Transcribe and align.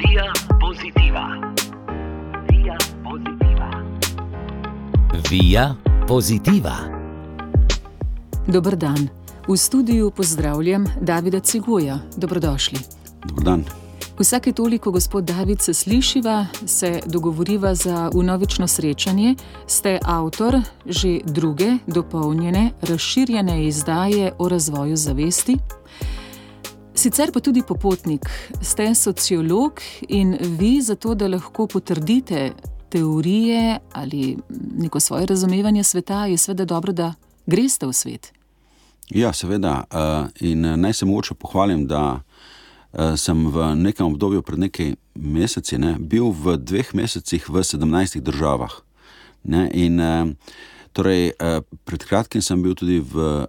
Via 0.00 0.32
pozitiva. 0.60 1.24
Via 2.48 2.76
pozitiva. 3.04 3.68
Via 5.30 5.76
pozitiva. 6.08 6.76
Dober 8.48 8.76
dan. 8.76 9.08
V 9.48 9.56
studiu 9.56 10.10
pozdravljam 10.10 10.86
Davida 11.00 11.40
Cigoja. 11.40 11.98
Dobrodošli. 12.16 12.78
Dobro 13.28 13.44
dan. 13.44 13.64
Vsake 14.18 14.52
toliko, 14.52 14.90
gospod 14.90 15.24
David, 15.24 15.60
se 15.60 15.74
slišiva, 15.74 16.46
se 16.66 17.00
dogovoriva 17.06 17.74
za 17.74 18.10
unovično 18.14 18.68
srečanje. 18.68 19.34
Ste 19.66 19.98
avtor 20.04 20.60
že 20.86 21.18
druge, 21.24 21.76
dopolnjene, 21.86 22.70
razširjene 22.82 23.66
izdaje 23.66 24.32
o 24.38 24.48
razvoju 24.48 24.96
zavesti. 24.96 25.56
Sicer 26.94 27.30
pa 27.32 27.40
tudi 27.40 27.62
popotnik, 27.62 28.26
ste 28.62 28.94
sociolog 28.94 29.80
in 30.08 30.36
vi, 30.40 30.80
zato 30.82 31.14
da 31.14 31.28
lahko 31.28 31.66
potrdite 31.66 32.52
teorije 32.88 33.78
ali 33.92 34.36
neko 34.76 35.00
svoje 35.00 35.26
razumevanje 35.26 35.84
sveta, 35.84 36.26
je 36.26 36.36
seveda 36.36 36.64
dobro, 36.64 36.92
da 36.92 37.14
greste 37.46 37.86
v 37.86 37.92
svet. 37.92 38.32
Ja, 39.10 39.32
seveda. 39.32 39.84
In 40.40 40.60
naj 40.60 40.92
se 40.92 41.06
mogoče 41.06 41.34
pohvalim, 41.34 41.86
da 41.86 42.20
sem 43.16 43.46
v 43.46 43.74
nekem 43.74 44.06
obdobju 44.06 44.42
pred 44.42 44.58
nekaj 44.58 44.94
meseci 45.14 45.78
ne, 45.78 45.96
bil 45.98 46.30
v 46.30 46.56
dveh 46.58 46.94
mesecih 46.94 47.48
v 47.48 47.62
17 47.62 48.20
državah. 48.20 48.74
Ne, 49.44 49.70
in 49.74 50.02
torej, 50.92 51.32
pred 51.84 52.04
kratkim 52.04 52.42
sem 52.42 52.62
bil 52.62 52.74
tudi 52.74 52.98
v 53.00 53.46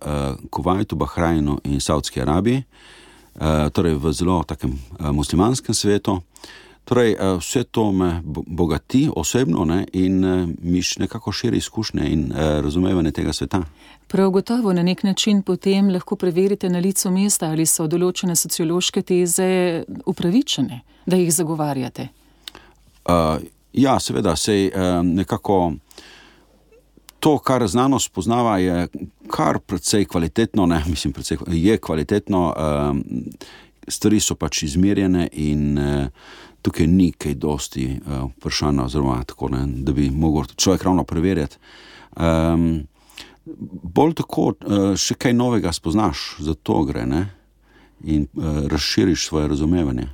Kuwaitu, 0.50 0.96
Bahrajnu 0.96 1.60
in 1.64 1.82
Saudski 1.82 2.22
Arabiji, 2.22 2.64
torej 3.74 3.96
v 3.96 4.14
zelo 4.14 4.44
takem 4.44 4.74
muslimanskem 5.00 5.76
svetu. 5.76 6.22
Torej, 6.84 7.16
vse 7.40 7.64
to 7.64 7.92
me 7.92 8.22
bogati 8.26 9.10
osebno 9.16 9.66
ne, 9.66 9.86
in 9.94 10.20
mi 10.62 10.82
še 10.82 11.04
nekako 11.06 11.32
širi 11.32 11.58
izkušnje 11.58 12.08
in 12.12 12.26
razumevanje 12.36 13.12
tega 13.12 13.34
sveta. 13.34 13.62
Prav 14.12 14.30
gotovo 14.30 14.74
na 14.74 14.84
nek 14.84 15.04
način 15.04 15.42
potem 15.42 15.90
lahko 15.90 16.16
preverite 16.16 16.70
na 16.70 16.80
licu 16.80 17.12
mesta, 17.12 17.48
ali 17.48 17.66
so 17.66 17.86
določene 17.88 18.36
sociološke 18.36 19.02
teze 19.08 19.48
upravičene, 20.06 20.82
da 21.06 21.16
jih 21.16 21.32
zagovarjate. 21.32 22.10
Uh, 23.06 23.40
ja, 23.74 23.96
seveda, 24.00 24.36
sej 24.36 24.68
uh, 24.68 25.00
nekako 25.06 25.74
to, 27.20 27.38
kar 27.40 27.64
znanost 27.68 28.12
poznava, 28.12 28.58
je 28.58 28.88
kar 29.32 29.60
precej 29.60 30.06
kvalitetno, 30.06 30.66
ne, 30.70 30.84
mislim, 30.88 31.14
precej, 31.14 31.38
je 31.48 31.78
kvalitetno, 31.78 32.44
uh, 32.52 32.98
stvari 33.88 34.20
so 34.20 34.36
pač 34.36 34.64
izmerjene 34.68 35.28
in 35.32 35.78
uh, 35.80 36.06
tukaj 36.62 36.88
ni 36.88 37.12
kaj 37.12 37.36
dosti 37.42 37.88
uh, 37.96 38.28
vprašanj, 38.36 38.84
oziroma 38.86 39.24
tako, 39.28 39.50
ne, 39.56 39.66
da 39.86 39.96
bi 39.98 40.10
lahko 40.12 40.46
človek 40.56 40.84
ravno 40.90 41.04
preverjati. 41.08 41.58
Um, 42.16 42.88
bolj 43.84 44.18
tako, 44.22 44.52
uh, 44.54 44.92
še 45.00 45.18
kaj 45.18 45.34
novega 45.34 45.74
spoznaš, 45.74 46.36
za 46.40 46.54
to 46.54 46.84
gre 46.90 47.06
ne? 47.06 47.28
in 48.02 48.26
uh, 48.34 48.66
razširiš 48.66 49.28
svoje 49.28 49.48
razumevanje. 49.48 50.08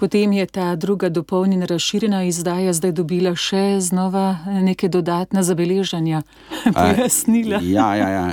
Potem 0.00 0.32
je 0.32 0.46
ta 0.46 0.76
druga 0.76 1.08
dopolnjena, 1.08 1.66
razširjena 1.66 2.22
izdaja 2.24 2.72
zdaj 2.72 2.92
dobila 2.96 3.34
še 3.36 3.76
znova 3.84 4.38
neke 4.64 4.88
dodatne 4.88 5.42
zabeležanja, 5.44 6.22
pojasnila. 6.76 7.60
Ja, 7.60 7.90
ja, 7.94 8.08
ja, 8.08 8.26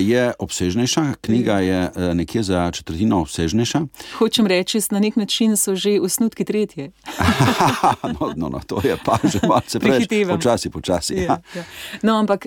je 0.00 0.22
obsežnejša, 0.38 1.04
knjiga 1.20 1.58
je 1.60 1.80
nekje 2.16 2.42
za 2.42 2.70
četrtino 2.72 3.20
obsežnejša. 3.20 3.82
Hočem 4.16 4.48
reči, 4.48 4.80
na 4.90 5.04
nek 5.04 5.20
način 5.20 5.56
so 5.60 5.76
že 5.76 5.98
osnutki 6.00 6.44
tretje. 6.48 6.88
no, 8.16 8.32
no, 8.36 8.48
no, 8.48 8.60
to 8.66 8.80
je 8.84 8.96
pa 9.04 9.20
že 9.24 9.44
malce 9.44 9.76
preveč. 9.80 10.08
Počasi, 10.28 10.70
počasi. 10.70 11.14
Ja. 11.14 11.22
Ja, 11.22 11.40
ja. 11.54 11.64
No, 12.02 12.16
ampak 12.16 12.46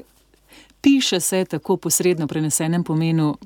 piše 0.82 1.20
se 1.20 1.46
tako 1.46 1.78
posredno 1.78 2.28
prenesenem 2.28 2.84
pomenu. 2.84 3.38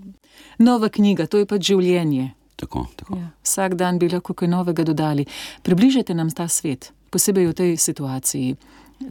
Nova 0.58 0.90
knjiga, 0.90 1.28
to 1.28 1.38
je 1.38 1.46
pač 1.46 1.68
življenje. 1.68 2.32
Tako, 2.58 2.88
tako. 2.96 3.16
Ja, 3.16 3.30
vsak 3.46 3.76
dan 3.78 4.00
bi 4.02 4.10
lahko 4.10 4.34
kaj 4.34 4.50
novega 4.50 4.84
dodali. 4.84 5.26
Približajte 5.62 6.16
nam 6.18 6.32
ta 6.34 6.48
svet, 6.50 6.90
posebej 7.14 7.52
v 7.52 7.54
tej 7.54 7.78
situaciji 7.78 8.56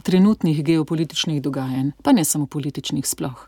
trenutnih 0.02 0.64
geopolitičnih 0.66 1.38
dogajanj, 1.42 1.92
pa 2.02 2.12
ne 2.12 2.24
samo 2.24 2.46
političnih 2.50 3.06
sploh. 3.06 3.46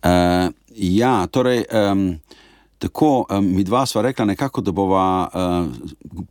Uh, 0.00 0.48
ja, 0.72 1.26
torej. 1.26 1.66
Um, 1.68 2.20
Tako, 2.78 3.26
mi 3.42 3.64
dva 3.64 3.86
sva 3.86 4.02
rekla, 4.02 4.24
nekako, 4.24 4.60
da 4.60 4.72
bova 4.72 5.28
uh, 5.34 5.66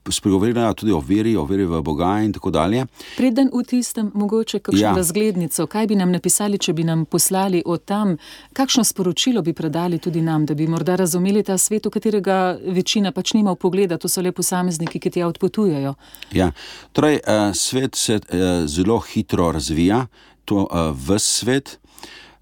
spregovorila 0.10 0.74
tudi 0.74 0.92
o 0.92 1.00
veri, 1.00 1.36
o 1.36 1.44
veri 1.46 1.66
v 1.66 1.82
Boga 1.82 2.22
in 2.24 2.32
tako 2.34 2.52
dalje. 2.56 2.86
Preden 3.18 3.50
v 3.54 3.64
tistem, 3.68 4.12
mogoče 4.14 4.60
kakšno 4.60 4.80
ja. 4.82 4.94
razglednico, 4.96 5.66
kaj 5.68 5.88
bi 5.88 5.98
nam 6.00 6.12
napisali, 6.12 6.58
če 6.58 6.74
bi 6.74 6.86
nam 6.88 7.06
poslali 7.06 7.64
od 7.66 7.84
tam, 7.86 8.16
kakšno 8.54 8.84
sporočilo 8.84 9.42
bi 9.42 9.54
predali 9.54 10.00
tudi 10.00 10.22
nam, 10.22 10.46
da 10.46 10.56
bi 10.56 10.68
morda 10.68 10.96
razumeli 10.96 11.44
ta 11.44 11.58
svet, 11.58 11.86
v 11.86 11.92
katerega 11.92 12.38
večina 12.64 13.12
pač 13.12 13.34
nima 13.34 13.56
pogleda, 13.56 13.98
to 13.98 14.08
so 14.08 14.24
le 14.24 14.32
posamezniki, 14.32 15.00
ki 15.04 15.12
tja 15.18 15.28
odpotujejo. 15.28 15.94
Ja, 16.32 16.52
torej, 16.96 17.20
uh, 17.28 17.52
svet 17.56 17.96
se 17.96 18.22
uh, 18.22 18.64
zelo 18.68 19.00
hitro 19.04 19.52
razvija, 19.52 20.06
to 20.46 20.64
uh, 20.64 20.96
v 20.96 21.20
svet. 21.20 21.76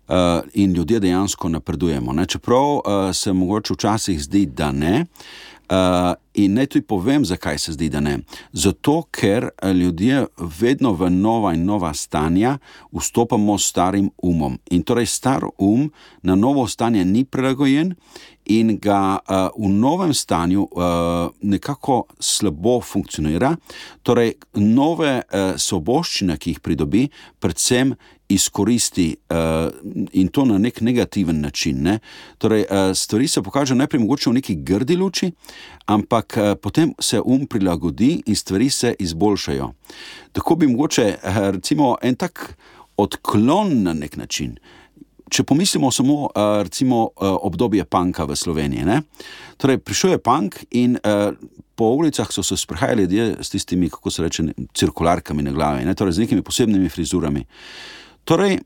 Uh, 0.07 0.15
in 0.53 0.73
ljudje 0.73 0.99
dejansko 0.99 1.49
napredujemo. 1.49 2.13
Ne? 2.13 2.25
Čeprav 2.25 2.75
uh, 2.75 2.81
se 3.13 3.33
mogoče 3.33 3.73
včasih 3.73 4.21
zdi, 4.23 4.45
da 4.45 4.71
ne. 4.71 5.05
Uh, 5.69 6.13
in 6.33 6.53
naj 6.53 6.65
tudi 6.65 6.85
povem, 6.85 7.25
zakaj 7.25 7.57
se 7.57 7.73
zdi, 7.73 7.89
da 7.89 7.99
ne. 7.99 8.19
Zato, 8.53 9.01
ker 9.11 9.49
ljudje 9.73 10.27
vedno 10.59 10.91
v 10.93 11.09
nova 11.09 11.53
in 11.53 11.65
nova 11.65 11.93
stanja 11.93 12.57
vstopamo 12.91 13.57
s 13.57 13.69
starim 13.69 14.11
umom. 14.17 14.59
In 14.69 14.83
torej 14.83 15.05
star 15.05 15.45
um 15.57 15.91
na 16.21 16.35
novo 16.35 16.67
stanje 16.67 17.05
ni 17.05 17.25
prilagojen 17.25 17.95
in 18.45 18.77
ga 18.81 19.17
uh, 19.17 19.49
v 19.57 19.69
novem 19.69 20.13
stanju 20.13 20.67
uh, 20.71 21.29
nekako 21.41 22.03
slabo 22.19 22.81
funkcionira. 22.81 23.55
Torej, 24.03 24.35
nove 24.55 25.21
uh, 25.21 25.55
soboščine, 25.57 26.37
ki 26.37 26.55
jih 26.55 26.61
pridobi, 26.61 27.07
predvsem 27.39 27.95
izkoristi 28.29 29.15
uh, 29.29 29.69
in 30.13 30.27
to 30.27 30.45
na 30.45 30.57
nek 30.57 30.81
negativen 30.81 31.41
način. 31.41 31.81
Ne? 31.83 31.99
Torej, 32.37 32.65
uh, 32.69 32.93
stvari 32.97 33.27
se 33.27 33.41
pokažejo 33.41 33.77
najprej 33.77 34.01
mogoče 34.01 34.29
v 34.29 34.33
neki 34.33 34.55
grdi 34.55 34.97
luči, 34.97 35.31
ampak 35.85 36.37
uh, 36.37 36.53
potem 36.61 36.93
se 36.99 37.21
um 37.21 37.45
prilagodi 37.47 38.21
in 38.25 38.35
stvari 38.35 38.69
se 38.69 38.95
izboljšajo. 38.99 39.71
Tako 40.31 40.55
bi 40.55 40.67
mogoče 40.67 41.15
uh, 41.23 41.37
recimo 41.49 41.95
en 42.01 42.15
tak 42.15 42.57
odklon 42.97 43.83
na 43.83 43.93
nek 43.93 44.17
način. 44.17 44.57
Če 45.29 45.43
pomislimo 45.43 45.89
samo 45.91 46.29
recimo, 46.35 47.09
obdobje 47.17 47.85
panka 47.85 48.25
v 48.29 48.35
Sloveniji. 48.37 49.01
Torej, 49.57 49.79
prišel 49.81 50.15
je 50.15 50.19
pank 50.21 50.59
in 50.71 50.99
po 51.75 51.85
ulicah 51.97 52.29
so 52.31 52.43
se 52.43 52.57
sprehajali 52.57 53.01
ljudje 53.01 53.35
s 53.41 53.49
tistimi, 53.49 53.89
kako 53.89 54.11
se 54.11 54.23
reče, 54.23 54.43
cirkularkami 54.73 55.43
na 55.43 55.51
glavi, 55.51 55.85
ne? 55.85 55.95
torej 55.95 56.13
z 56.13 56.19
nekimi 56.23 56.41
posebnimi 56.41 56.89
frizurami. 56.89 57.43
Torej, 58.23 58.59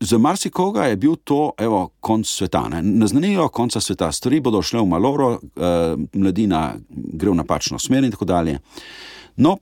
za 0.00 0.18
marsikoga 0.18 0.84
je 0.84 0.96
bil 0.96 1.16
to 1.24 1.52
evo, 1.58 1.88
konc 2.00 2.28
sveta, 2.28 2.68
ne? 2.68 2.82
naznanilo 2.82 3.48
konca 3.48 3.80
sveta, 3.80 4.12
stvari 4.12 4.40
bodo 4.40 4.62
šle 4.62 4.82
v 4.82 4.90
maloro, 4.90 5.38
mladina 6.12 6.74
gre 6.88 7.30
v 7.30 7.38
napačno 7.40 7.78
smer 7.78 8.04
in 8.04 8.12
tako 8.12 8.28
dalje. 8.28 8.58
No, 9.36 9.56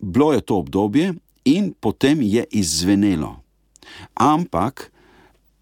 bilo 0.00 0.32
je 0.32 0.40
to 0.40 0.60
obdobje 0.60 1.14
in 1.44 1.72
potem 1.80 2.22
je 2.22 2.44
izzvenelo. 2.50 3.39
Ampak 4.14 4.90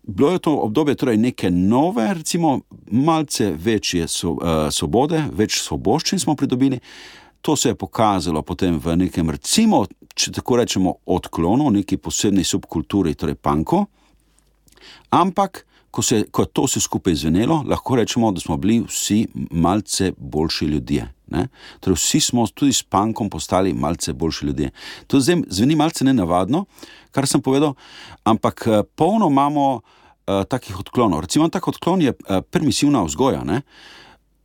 bilo 0.09 0.31
je 0.31 0.39
to 0.39 0.57
obdobje 0.57 0.95
torej 0.95 1.17
neke 1.17 1.51
nove, 1.51 2.15
recimo, 2.15 2.61
malce 2.91 3.53
večje 3.57 4.09
so, 4.09 4.31
uh, 4.31 4.39
svobode, 4.73 5.21
več 5.33 5.61
svoboščin 5.61 6.19
smo 6.19 6.35
pridobili. 6.37 6.81
To 7.41 7.57
se 7.57 7.69
je 7.69 7.75
pokazalo 7.75 8.43
potem 8.43 8.79
v 8.79 8.97
nekem, 8.97 9.31
recimo, 9.31 9.85
če 10.15 10.33
tako 10.41 10.57
rečemo, 10.57 10.95
odklonu, 11.07 11.71
neki 11.71 11.97
posebni 11.97 12.45
subkulturi, 12.45 13.15
torej 13.15 13.37
panko. 13.37 13.85
Ampak, 15.11 15.67
ko, 15.91 16.03
se, 16.03 16.25
ko 16.33 16.43
je 16.43 16.53
to 16.53 16.65
vse 16.67 16.81
skupaj 16.81 17.13
izvenelo, 17.13 17.63
lahko 17.69 18.01
rečemo, 18.01 18.33
da 18.33 18.41
smo 18.41 18.57
bili 18.57 18.81
vsi 18.89 19.27
malce 19.51 20.13
boljši 20.17 20.73
ljudje. 20.73 21.07
Torej, 21.81 21.97
vsi 21.97 22.21
smo 22.21 22.47
tudi 22.47 22.73
s 22.73 22.83
pankom 22.83 23.31
postali 23.31 23.75
malce 23.75 24.13
boljši 24.13 24.47
ljudje. 24.47 24.71
To 25.07 25.21
zdaj 25.21 25.43
zveni 25.49 25.77
malce 25.77 26.05
nenavadno, 26.05 26.65
kar 27.13 27.27
sem 27.27 27.43
povedal, 27.43 27.75
ampak 28.25 28.67
polno 28.97 29.29
imamo 29.29 29.81
uh, 30.29 30.45
takih 30.49 30.81
odklonov. 30.81 31.21
Recimo, 31.21 31.49
tak 31.49 31.69
odklon 31.69 32.03
je 32.03 32.13
uh, 32.13 32.41
permisivna 32.51 33.03
vzgoja. 33.03 33.45
Ne? 33.45 33.63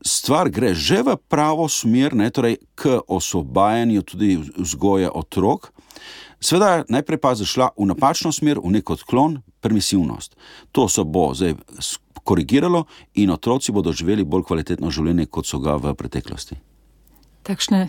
Stvar 0.04 0.50
gre 0.50 0.74
že 0.76 1.00
v 1.04 1.16
pravo 1.16 1.70
smer, 1.70 2.16
ne, 2.16 2.28
torej 2.28 2.60
k 2.76 3.00
osvobajanju 3.08 4.02
tudi 4.04 4.36
vzgoje 4.60 5.08
otrok. 5.08 5.72
Sveda, 6.44 6.84
najprej 6.92 7.20
pa 7.24 7.32
je 7.32 7.48
zašla 7.48 7.72
v 7.80 7.88
napačno 7.88 8.32
smer, 8.36 8.60
v 8.60 8.68
nek 8.76 8.90
odklon, 8.90 9.40
permisivnost. 9.64 10.36
To 10.76 10.92
se 10.92 11.04
bo 11.08 11.32
zdaj 11.32 11.56
korigiralo 12.24 12.84
in 13.16 13.32
otroci 13.32 13.72
bodo 13.72 13.92
živeli 13.92 14.24
bolj 14.24 14.44
kvalitetno 14.44 14.92
življenje, 14.92 15.32
kot 15.32 15.48
so 15.48 15.60
ga 15.64 15.78
v 15.80 15.96
preteklosti. 15.96 16.60
Takšne 17.44 17.88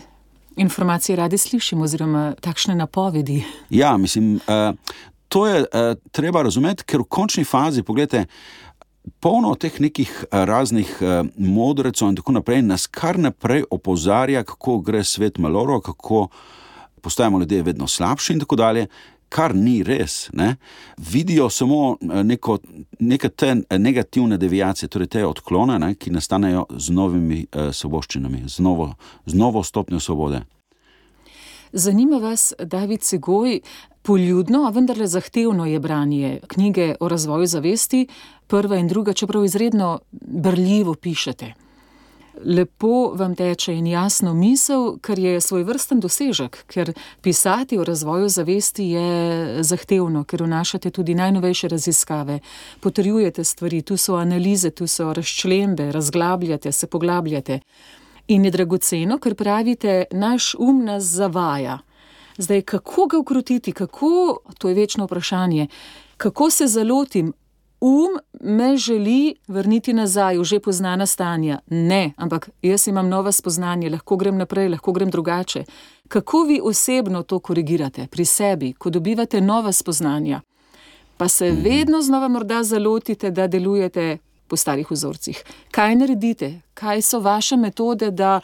informacije 0.55 1.15
radi 1.15 1.37
slišimo, 1.37 1.83
oziroma 1.83 2.33
takšne 2.41 2.75
napovedi. 2.75 3.43
Ja, 3.69 3.97
mislim, 3.97 4.35
uh, 4.35 4.75
to 5.27 5.47
je 5.47 5.61
uh, 5.61 5.95
treba 6.11 6.43
razumeti, 6.43 6.83
ker 6.83 7.03
v 7.03 7.09
končni 7.09 7.43
fazi, 7.43 7.83
pogledajte, 7.83 8.25
polno 9.19 9.55
teh 9.55 9.79
nekih 9.79 10.11
uh, 10.23 10.43
raznih 10.47 10.91
modrecov 11.37 12.09
in 12.09 12.19
tako 12.19 12.35
naprej 12.39 12.61
nas 12.61 12.87
kar 12.87 13.19
naprej 13.19 13.63
opozarja, 13.71 14.43
kako 14.43 14.79
gre 14.79 15.03
svet 15.03 15.37
maloro, 15.37 15.79
kako 15.81 16.27
postajamo 17.01 17.39
ljudje 17.39 17.63
vedno 17.63 17.87
slabši 17.87 18.33
in 18.33 18.39
tako 18.39 18.55
dalje. 18.55 18.87
Kar 19.29 19.55
ni 19.55 19.83
res, 19.83 20.29
ne? 20.33 20.55
vidijo 20.97 21.49
samo 21.49 21.97
neko, 22.01 22.57
neke 22.99 23.29
te 23.29 23.55
negativne 23.77 24.37
deviacije, 24.37 24.89
torej 24.89 25.07
te 25.07 25.25
odklone, 25.25 25.79
ne? 25.79 25.95
ki 25.95 26.11
nastanejo 26.11 26.65
z 26.77 26.93
novimi 26.95 27.45
uh, 27.45 27.71
svoboščinami, 27.73 28.43
z 28.47 28.59
novo, 28.59 28.93
z 29.25 29.33
novo 29.33 29.63
stopnjo 29.63 29.99
svobode. 29.99 30.45
Zanima 31.73 32.17
vas, 32.17 32.53
David 32.59 33.03
Segoj, 33.03 33.59
poljudno, 34.01 34.63
a 34.67 34.69
vendarle 34.69 35.07
zahtevno 35.07 35.65
je 35.65 35.79
branje 35.79 36.39
knjige 36.47 36.95
o 36.99 37.09
razvoju 37.09 37.45
zavesti, 37.45 38.07
prva 38.47 38.77
in 38.77 38.87
druga, 38.87 39.13
čeprav 39.13 39.45
izredno 39.45 39.99
brljivo 40.21 40.93
pišete. 40.93 41.64
Lepo 42.43 43.11
vam 43.15 43.35
teče 43.35 43.73
in 43.73 43.87
jasno 43.87 44.33
misel, 44.33 44.97
kar 45.01 45.19
je 45.19 45.41
svoj 45.41 45.63
vrsten 45.63 45.99
dosežek, 45.99 46.63
ker 46.67 46.93
pisati 47.21 47.77
o 47.77 47.83
razvoju 47.83 48.29
zavesti 48.29 48.83
je 48.83 49.63
zahtevno, 49.63 50.23
ker 50.23 50.43
vnašate 50.43 50.89
tudi 50.89 51.15
najnovejše 51.15 51.67
raziskave, 51.67 52.39
potrjujete 52.79 53.43
stvari, 53.43 53.81
tu 53.81 53.97
so 53.97 54.15
analize, 54.15 54.69
tu 54.69 54.87
so 54.87 55.13
razčlembe, 55.13 55.91
razglabljate, 55.91 56.71
se 56.71 56.87
poglabljate. 56.87 57.59
In 58.27 58.45
je 58.45 58.51
dragoceno, 58.51 59.19
ker 59.19 59.35
pravite, 59.35 60.03
naš 60.11 60.55
um 60.59 60.83
nas 60.85 61.03
zavaja. 61.03 61.79
Zdaj, 62.37 62.61
kako 62.61 63.05
ga 63.07 63.17
ukrotiti, 63.17 63.71
kako, 63.71 64.39
to 64.57 64.69
je 64.69 64.75
večno 64.75 65.05
vprašanje, 65.05 65.67
kako 66.17 66.49
se 66.49 66.67
zalotim, 66.67 67.33
um 67.81 68.17
me 68.41 68.77
želi 68.77 69.35
vrniti 69.47 69.93
nazaj 69.93 70.37
v 70.37 70.43
že 70.43 70.59
poznana 70.59 71.05
stanja. 71.05 71.59
Ne, 71.67 72.13
ampak 72.17 72.49
jaz 72.61 72.87
imam 72.87 73.09
nova 73.09 73.31
spoznanja, 73.31 73.89
lahko 73.89 74.17
grem 74.17 74.37
naprej, 74.37 74.69
lahko 74.69 74.91
grem 74.91 75.09
drugače. 75.09 75.63
Kako 76.07 76.43
vi 76.43 76.59
osebno 76.63 77.23
to 77.23 77.39
korigirate 77.39 78.07
pri 78.11 78.25
sebi, 78.25 78.73
ko 78.73 78.89
dobivate 78.89 79.41
nova 79.41 79.71
spoznanja, 79.71 80.41
pa 81.17 81.27
se 81.27 81.51
vedno 81.51 82.01
znova 82.01 82.27
morda 82.27 82.63
zalotite, 82.63 83.31
da 83.31 83.47
delujete 83.47 84.17
po 84.47 84.57
starih 84.57 84.91
vzorcih. 84.91 85.43
Kaj 85.71 85.95
naredite, 85.95 86.61
kaj 86.73 87.01
so 87.01 87.19
vaše 87.19 87.57
metode, 87.57 88.11
da 88.11 88.39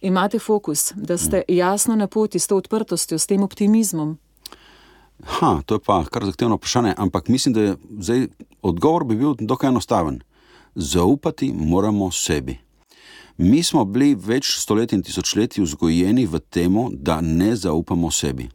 imate 0.00 0.38
fokus, 0.38 0.92
da 0.96 1.18
ste 1.18 1.42
jasno 1.48 1.96
na 1.96 2.06
poti 2.06 2.38
s 2.38 2.46
to 2.46 2.56
odprtostjo, 2.56 3.18
s 3.18 3.26
tem 3.26 3.42
optimizmom? 3.42 4.18
Ha, 5.26 5.62
to 5.66 5.74
je 5.74 5.78
pa 5.86 6.04
kar 6.04 6.24
zahtevno 6.24 6.56
vprašanje, 6.56 6.94
ampak 6.96 7.28
mislim, 7.28 7.54
da 7.54 7.60
je 7.60 7.76
zdaj 7.98 8.26
odgovor 8.62 9.04
bi 9.04 9.16
bil 9.16 9.34
dokaj 9.38 9.68
enostaven. 9.68 10.20
Zaupati 10.74 11.52
moramo 11.54 12.10
sebi. 12.10 12.58
Mi 13.36 13.62
smo 13.62 13.84
bili 13.84 14.14
več 14.14 14.46
stoletij 14.60 14.96
in 14.96 15.02
tisočletij 15.02 15.64
vzgojeni 15.64 16.26
v 16.26 16.38
tem, 16.50 16.76
da 16.92 17.20
ne 17.20 17.56
zaupamo 17.56 18.10
sebi. 18.10 18.48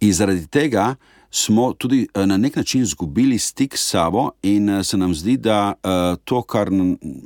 In 0.00 0.12
zaradi 0.12 0.46
tega 0.46 0.96
smo 1.30 1.72
tudi 1.72 2.06
na 2.14 2.36
nek 2.36 2.56
način 2.56 2.82
izgubili 2.82 3.38
stik 3.38 3.76
s 3.76 3.88
sabo, 3.90 4.30
in 4.42 4.84
se 4.84 4.96
nam 4.96 5.14
zdi, 5.14 5.36
da 5.36 5.74
to, 6.24 6.42
kar 6.42 6.68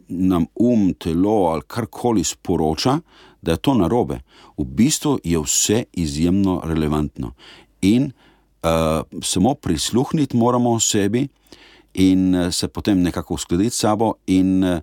nam 0.08 0.46
um, 0.55 0.93
telo 0.94 1.50
ali 1.50 1.62
karkoli 1.67 2.25
sporoča, 2.25 3.00
da 3.43 3.52
je 3.52 3.56
to 3.56 3.75
narobe. 3.75 4.20
V 4.58 4.64
bistvu 4.64 5.19
je 5.25 5.38
vse 5.43 5.84
izjemno 5.93 6.61
relevantno. 6.64 7.32
In 7.82 8.12
uh, 8.62 9.20
samo 9.22 9.54
prisluhniti 9.54 10.36
moramo 10.36 10.80
sebi 10.80 11.28
in 11.94 12.34
uh, 12.34 12.52
se 12.52 12.68
potem 12.68 13.02
nekako 13.02 13.34
uskladiti 13.34 13.70
s 13.70 13.80
sabo. 13.80 14.14
In, 14.26 14.64
uh, 14.64 14.78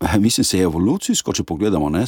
mislim, 0.20 0.44
da 0.52 0.58
je 0.58 0.64
evolucijsko, 0.64 1.32
če 1.32 1.42
pogledamo, 1.42 1.88
ne, 1.90 2.04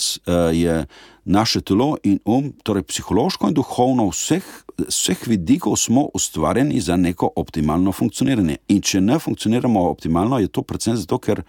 je 0.55 0.87
naše 1.25 1.61
telo 1.61 1.97
in 2.03 2.19
um, 2.25 2.53
torej 2.63 2.83
psihološko 2.83 3.49
in 3.49 3.55
duhovno, 3.55 4.07
vseh, 4.11 4.45
vseh 4.89 5.27
vidikov 5.27 5.77
smo 5.77 6.09
ustvarjeni 6.15 6.81
za 6.81 6.97
neko 6.97 7.33
optimalno 7.37 7.93
funkcioniranje. 7.93 8.57
In 8.69 8.83
če 8.83 9.01
ne 9.01 9.19
funkcioniramo 9.19 9.89
optimalno, 9.91 10.39
je 10.39 10.49
to 10.49 10.63
predvsem 10.63 10.97
zato, 10.97 11.19
ker 11.19 11.43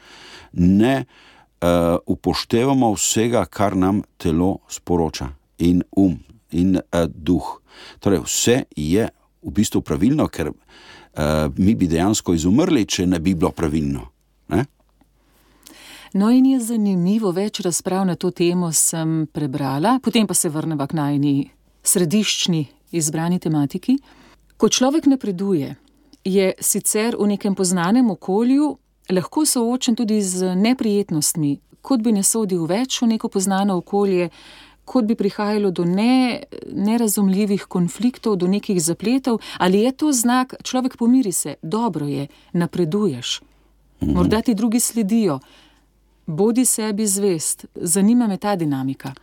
ne. 0.53 1.05
Uh, 1.61 1.99
upoštevamo 2.09 2.87
vsega, 2.95 3.43
kar 3.45 3.75
nam 3.77 3.99
telo 4.17 4.63
sporoča, 4.65 5.27
in 5.61 5.83
um, 5.93 6.15
in 6.51 6.75
uh, 6.75 7.05
duh. 7.05 7.61
Torej, 7.99 8.23
vse 8.25 8.63
je 8.75 9.09
v 9.41 9.51
bistvu 9.51 9.81
pravilno, 9.81 10.27
ker 10.27 10.51
uh, 10.51 10.55
mi 11.57 11.75
bi 11.75 11.87
dejansko 11.87 12.33
izumrli, 12.33 12.85
če 12.85 13.07
ne 13.07 13.19
bi 13.19 13.35
bilo 13.35 13.51
pravilno. 13.51 14.05
Ne? 14.53 14.65
No, 16.13 16.29
in 16.29 16.45
je 16.45 16.59
zanimivo, 16.59 17.31
več 17.31 17.61
razprav 17.63 18.05
na 18.05 18.15
to 18.15 18.31
temo 18.35 18.71
sem 18.75 19.25
prebrala, 19.31 19.99
potem 20.03 20.27
pa 20.27 20.35
se 20.35 20.49
vrnemo 20.51 20.87
k 20.87 20.97
najni 20.97 21.35
središčni 21.83 22.65
izbrani 22.91 23.39
tematiki. 23.39 23.97
Ko 24.57 24.69
človek 24.69 25.07
napreduje, 25.07 25.75
je 26.23 26.53
sicer 26.59 27.15
v 27.17 27.31
nekem 27.33 27.55
poznanem 27.55 28.11
okolju 28.11 28.75
lahko 29.09 29.45
soočen 29.45 29.95
tudi 29.95 30.21
z 30.21 30.55
neprijetnostmi, 30.55 31.59
kot 31.81 32.01
bi 32.01 32.11
ne 32.13 32.23
sodil 32.23 32.67
več 32.69 33.01
v 33.01 33.15
neko 33.15 33.29
poznano 33.29 33.79
okolje, 33.81 34.29
kot 34.85 35.05
bi 35.05 35.15
prihajalo 35.15 35.71
do 35.71 35.85
ne, 35.85 36.43
nerazumljivih 36.71 37.65
konfliktov, 37.65 38.35
do 38.35 38.47
nekih 38.47 38.81
zapletov, 38.81 39.39
ali 39.57 39.79
je 39.85 39.91
to 39.91 40.11
znak, 40.11 40.55
človek 40.63 40.97
pomiri 40.97 41.31
se, 41.31 41.55
dobro 41.61 42.05
je, 42.05 42.27
napreduješ. 42.53 43.41
Morda 44.01 44.41
ti 44.41 44.55
drugi 44.55 44.79
sledijo, 44.79 45.39
bodi 46.25 46.65
sebi 46.65 47.07
zvest, 47.07 47.65
zanima 47.75 48.27
me 48.27 48.37
ta 48.37 48.55
dinamika. 48.55 49.13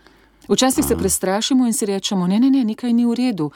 Včasih 0.48 0.84
se 0.84 0.96
prestrašimo 0.96 1.66
in 1.66 1.72
si 1.72 1.86
rečemo: 1.86 2.26
ne, 2.26 2.40
ne, 2.40 2.50
ne, 2.50 2.64
nekaj 2.64 2.92
ni 2.92 3.06
v 3.06 3.14
redu, 3.14 3.50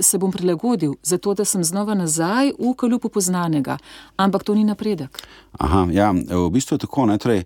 se 0.00 0.18
bom 0.18 0.32
prilagodil, 0.32 0.94
zato 1.02 1.34
da 1.34 1.44
sem 1.44 1.64
znova 1.64 1.94
nazaj 1.94 2.52
v 2.58 2.74
kalupu 2.76 3.08
poznanega. 3.08 3.78
Ampak 4.16 4.44
to 4.44 4.54
ni 4.54 4.64
napredek. 4.64 5.18
Aha, 5.58 5.88
ja, 5.90 6.12
v 6.12 6.50
bistvu 6.50 6.74
je 6.74 6.78
tako. 6.78 7.06
Ne, 7.06 7.18
torej, 7.18 7.44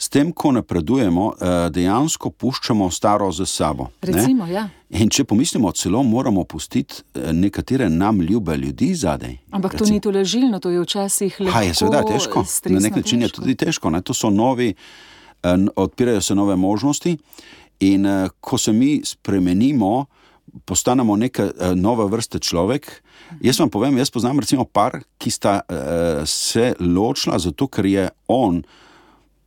s 0.00 0.08
tem, 0.08 0.30
ko 0.32 0.54
napredujemo, 0.56 1.34
dejansko 1.70 2.30
puščamo 2.32 2.86
staro 2.90 3.28
za 3.32 3.44
sabo. 3.46 3.90
Recimo, 4.00 4.46
ja. 4.48 4.64
In 4.96 5.10
če 5.12 5.26
pomislimo, 5.28 5.68
celo 5.76 6.00
moramo 6.02 6.44
pustiti 6.48 7.02
nekatere 7.14 7.90
nam 7.92 8.22
ljube 8.24 8.56
ljudi 8.56 8.94
zadaj. 8.96 9.36
Ampak 9.52 9.76
to 9.76 9.84
ni 9.84 10.00
tolažilno, 10.00 10.58
to 10.58 10.72
je 10.72 10.80
včasih 10.80 11.36
le. 11.44 11.52
Ha, 11.52 11.62
je 11.68 11.76
seveda 11.76 12.00
težko. 12.08 12.46
Na 12.72 12.80
nek 12.80 12.96
način 12.96 13.22
je 13.22 13.28
tudi 13.28 13.54
težko. 13.60 13.92
Ne? 13.92 14.00
To 14.00 14.16
so 14.16 14.32
novi, 14.32 14.72
odpirajo 15.76 16.24
se 16.24 16.34
nove 16.34 16.56
možnosti. 16.56 17.18
In 17.80 18.08
ko 18.40 18.58
se 18.58 18.72
mi 18.72 19.02
spremenimo, 19.04 20.06
postanemo 20.64 21.16
neka 21.16 21.50
nova 21.76 22.08
vrsta 22.08 22.40
človek. 22.40 22.88
Jaz 23.44 23.60
vam 23.60 23.70
povem, 23.70 24.00
jaz 24.00 24.10
poznam 24.10 24.40
recimo 24.40 24.64
par, 24.64 25.02
ki 25.20 25.30
sta 25.30 25.60
se 26.26 26.72
ločila 26.80 27.38
zato, 27.38 27.68
ker 27.68 27.86
je 27.86 28.08
on 28.28 28.64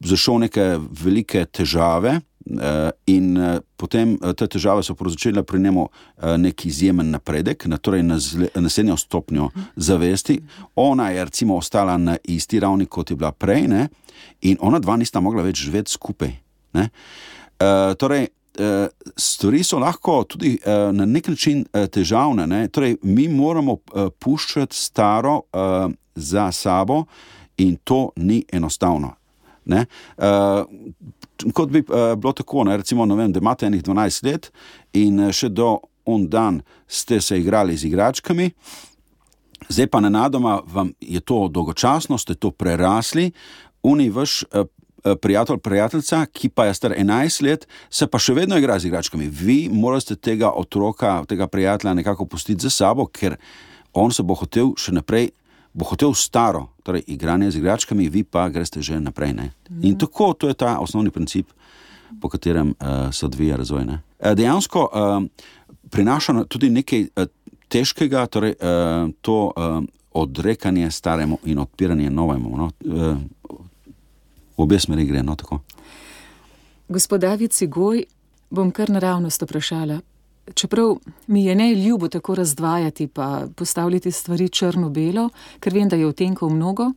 zašel 0.03 0.39
neke 0.39 0.77
velike 1.03 1.45
težave. 1.45 2.19
Uh, 2.43 2.91
in 3.07 3.37
uh, 3.37 3.61
potem 3.79 4.17
uh, 4.19 4.33
te 4.35 4.49
težave 4.51 4.83
so 4.83 4.97
povzročile 4.99 5.45
pri 5.47 5.61
njemu 5.63 5.85
nek 6.43 6.65
izjemen 6.65 7.13
napredek, 7.13 7.65
na 7.71 7.77
torej 7.77 8.03
naslednjo 8.03 8.97
stopnjo 8.97 9.47
zavesti. 9.75 10.41
Ona 10.75 11.09
je 11.09 11.25
recimo 11.25 11.55
ostala 11.55 11.97
na 11.97 12.17
isti 12.23 12.59
ravni, 12.59 12.85
kot 12.85 13.11
je 13.11 13.15
bila 13.15 13.31
prej, 13.31 13.67
ne? 13.67 13.87
in 14.41 14.57
ona 14.59 14.79
dva 14.79 14.97
nista 14.99 15.19
mogla 15.23 15.43
več 15.43 15.63
živeti 15.63 15.91
skupaj. 15.91 16.33
Uh, 16.75 17.95
torej, 17.97 18.27
stvari 19.17 19.63
so 19.63 19.79
lahko 19.79 20.19
tudi 20.29 20.51
na 20.65 21.07
nek 21.09 21.27
način 21.31 21.63
težavne. 21.89 22.45
Ne? 22.47 22.67
Torej, 22.67 22.97
mi 23.01 23.25
moramo 23.27 23.79
puščati 24.19 24.77
staro 24.77 25.39
za 26.15 26.51
sabo, 26.51 27.05
in 27.57 27.75
to 27.83 28.09
ni 28.15 28.43
enostavno. 28.51 29.15
Uh, 29.65 31.51
kot 31.53 31.71
bi 31.71 31.83
uh, 31.83 32.13
bilo 32.19 32.33
tako, 32.33 32.63
ne? 32.63 32.77
recimo, 32.77 33.05
vem, 33.15 33.31
da 33.31 33.39
imate 33.39 33.65
enih 33.65 33.83
12 33.83 34.25
let 34.27 34.51
in 34.93 35.29
še 35.31 35.49
do 35.49 35.77
on 36.05 36.27
dan 36.27 36.61
ste 36.87 37.21
se 37.21 37.39
igrali 37.39 37.77
z 37.77 37.87
igračkami. 37.87 38.49
Zdaj 39.69 39.87
pa 39.87 39.99
nenadoma 40.03 40.61
vam 40.67 40.91
je 40.99 41.19
to 41.19 41.47
dolgočasno, 41.47 42.17
ste 42.17 42.35
to 42.35 42.51
prerasli, 42.51 43.31
uni 43.83 44.09
vaš 44.09 44.43
uh, 44.43 44.67
prijatelj, 45.21 45.57
prijateljica, 45.57 46.25
ki 46.25 46.49
pa 46.49 46.65
je 46.65 46.73
star 46.73 46.93
11 46.97 47.43
let, 47.43 47.67
se 47.89 48.07
pa 48.07 48.19
še 48.19 48.33
vedno 48.33 48.57
igra 48.57 48.79
z 48.79 48.87
igračkami. 48.87 49.27
Vi 49.27 49.69
morate 49.71 50.15
tega 50.15 50.51
otroka, 50.55 51.23
tega 51.27 51.47
prijatelja 51.47 51.93
nekako 51.93 52.25
pustiti 52.25 52.63
za 52.63 52.69
sabo, 52.69 53.05
ker 53.05 53.35
on 53.93 54.11
se 54.11 54.23
bo 54.23 54.35
hotel 54.35 54.73
še 54.79 54.95
naprej, 54.95 55.31
bo 55.73 55.85
hotel 55.85 56.13
staro, 56.13 56.67
torej 56.83 57.03
igranje 57.07 57.51
z 57.51 57.57
igračkami, 57.57 58.09
vi 58.09 58.23
pa 58.23 58.49
greste 58.49 58.81
že 58.81 58.99
naprej. 58.99 59.33
Ne? 59.33 59.51
In 59.81 59.97
tako, 59.97 60.33
to 60.33 60.47
je 60.47 60.53
ta 60.53 60.79
osnovni 60.79 61.09
princip, 61.09 61.49
po 62.21 62.29
katerem 62.29 62.75
uh, 62.77 63.13
se 63.13 63.25
odvija 63.25 63.57
razvoj. 63.57 63.85
Ne? 63.85 64.01
eh, 64.19 64.35
dejansko 64.35 64.89
uh, 64.93 65.23
prinaša 65.89 66.33
na- 66.33 66.45
tudi 66.45 66.69
nekaj 66.69 67.01
uh, 67.01 67.25
težkega, 67.67 68.27
torej 68.27 68.53
uh, 68.61 69.09
to 69.21 69.51
uh, 69.55 69.83
odrekanje 70.13 70.91
staremu 70.91 71.39
in 71.45 71.59
odpiranje 71.59 72.09
novemu. 72.09 72.57
No? 72.57 72.69
Uh, 72.85 73.17
v 74.57 74.61
obe 74.61 74.79
smeri 74.79 75.05
gre. 75.05 75.23
No. 75.23 75.35
Gospod 76.87 77.21
David 77.21 77.51
Cigoj, 77.51 78.03
bom 78.49 78.71
kar 78.71 78.89
naravnost 78.89 79.41
vprašala. 79.41 80.01
Čeprav 80.53 80.95
mi 81.27 81.45
je 81.45 81.55
ne 81.55 81.75
ljubo 81.75 82.07
tako 82.07 82.35
razdvajati 82.35 83.07
pa 83.07 83.47
postavljati 83.55 84.11
stvari 84.11 84.49
črno-belo, 84.49 85.29
ker 85.59 85.73
vem, 85.73 85.89
da 85.89 85.95
je 85.95 86.07
odtenkov 86.07 86.49
mnogo. 86.49 86.91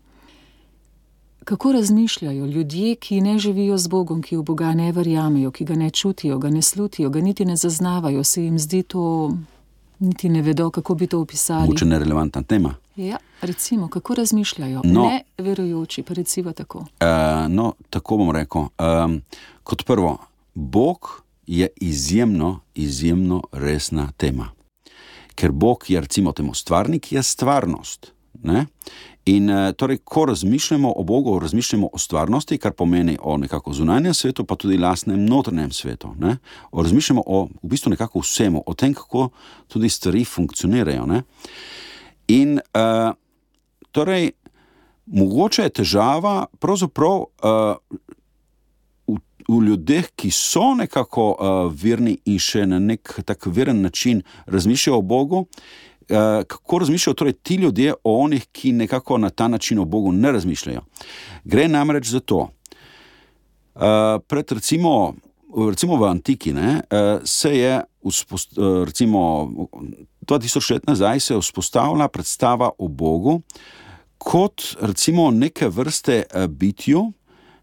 Kako 1.44 1.72
razmišljajo 1.72 2.46
ljudje, 2.46 2.94
ki 2.94 3.20
ne 3.20 3.38
živijo 3.38 3.78
z 3.78 3.88
Bogom, 3.88 4.22
ki 4.22 4.36
v 4.36 4.42
Boga 4.42 4.74
ne 4.74 4.92
verjamejo, 4.92 5.50
ki 5.50 5.64
ga 5.64 5.74
ne 5.74 5.90
čutijo, 5.90 6.38
ga 6.38 6.50
ne 6.50 6.62
slutijo, 6.62 7.10
ga 7.10 7.20
niti 7.20 7.44
ne 7.44 7.56
zaznavajo, 7.56 8.24
se 8.24 8.44
jim 8.44 8.58
zdi 8.58 8.82
to, 8.82 9.32
niti 9.98 10.28
ne 10.28 10.42
vedo, 10.42 10.70
kako 10.70 10.94
bi 10.94 11.06
to 11.06 11.20
opisali. 11.20 11.60
Mogoče 11.60 11.84
nerelevantna 11.84 12.42
tema. 12.42 12.74
Ja, 12.96 13.16
recimo, 13.40 13.88
kako 13.88 14.14
razmišljajo, 14.14 14.80
No. 14.84 15.02
ne 15.02 15.22
verujoči, 15.38 16.02
pa 16.02 16.14
recimo 16.14 16.52
tako. 16.52 16.78
Uh, 16.78 16.86
no, 17.48 17.72
tako 17.90 18.16
bom 18.16 18.30
rekel. 18.30 18.60
Um, 18.60 19.22
kot 19.62 19.84
prvo, 19.84 20.18
Bog 20.54 21.22
je 21.46 21.68
izjemno, 21.76 22.60
izjemno 22.74 23.42
resna 23.52 24.12
tema. 24.16 24.50
Ker 25.34 25.52
Bog 25.52 25.84
je, 25.88 26.00
recimo, 26.00 26.32
temu 26.32 26.54
stvarnik, 26.54 27.12
je 27.12 27.22
stvarnost. 27.22 28.12
Ne? 28.42 28.66
In 29.26 29.50
uh, 29.50 29.72
torej, 29.76 29.98
ko 30.04 30.24
razmišljamo 30.24 30.92
o 30.96 31.02
Bogu, 31.02 31.38
razmišljamo 31.38 31.88
o 31.92 31.98
stvarnosti, 31.98 32.58
kar 32.58 32.72
pomeni 32.72 33.18
o 33.22 33.36
nekako 33.36 33.72
zunanjem 33.72 34.14
svetu, 34.14 34.44
pa 34.44 34.56
tudi 34.56 34.78
lastnem 34.78 35.24
notranjem 35.24 35.72
svetu. 35.72 36.14
Ne? 36.18 36.36
O, 36.70 36.82
razmišljamo 36.82 37.22
o 37.26 37.44
v 37.62 37.68
bistvu 37.68 37.90
nekako 37.90 38.20
vsemu, 38.20 38.62
o 38.66 38.74
tem, 38.74 38.94
kako 38.94 39.28
tudi 39.68 39.88
stvari 39.88 40.24
funkcionirajo. 40.24 41.06
Ne? 41.06 41.22
In 42.28 42.58
uh, 42.58 43.14
torej, 43.92 44.30
mogoče 45.06 45.62
je 45.62 45.70
težava 45.82 46.46
pravzaprav 46.58 47.16
uh, 47.18 47.76
v, 49.48 49.60
ljudeh, 49.62 50.08
ki 50.16 50.30
so 50.30 50.74
nekako 50.74 51.26
uh, 51.32 51.72
verni 51.72 52.16
in 52.26 52.38
še 52.42 52.66
na 52.66 52.78
nek 52.82 53.18
tak 53.26 53.46
veren 53.46 53.80
način 53.82 54.22
razmišljajo 54.46 54.98
o 54.98 55.02
Bogu. 55.02 55.44
Uh, 56.06 56.42
kako 56.46 56.78
razmišljajo 56.78 57.14
torej 57.14 57.32
ti 57.42 57.54
ljudje 57.54 57.94
o 58.04 58.18
onih, 58.22 58.46
ki 58.52 58.72
nekako 58.72 59.18
na 59.18 59.30
ta 59.30 59.48
način 59.48 59.78
o 59.78 59.84
Bogu 59.84 60.12
ne 60.12 60.32
razmišljajo? 60.32 60.82
Gre 61.44 61.68
namreč 61.68 62.10
za 62.10 62.20
to. 62.20 62.48
Uh, 63.74 63.82
pred 64.28 64.52
recimo, 64.52 65.14
recimo 65.68 65.96
v 65.96 66.08
antiki 66.08 66.52
ne, 66.52 66.80
uh, 66.90 67.20
se 67.24 67.56
je, 67.58 67.80
vzpost, 68.08 68.58
uh, 68.58 68.84
recimo 68.84 69.50
2000 70.26 70.72
let 70.72 70.86
nazaj, 70.86 71.20
se 71.20 71.34
je 71.34 71.40
vzpostavila 71.40 72.08
predstava 72.08 72.70
o 72.78 72.88
Bogu 72.88 73.42
kot 74.18 74.62
neke 75.30 75.68
vrste 75.68 76.24
uh, 76.24 76.46
bitju, 76.46 77.12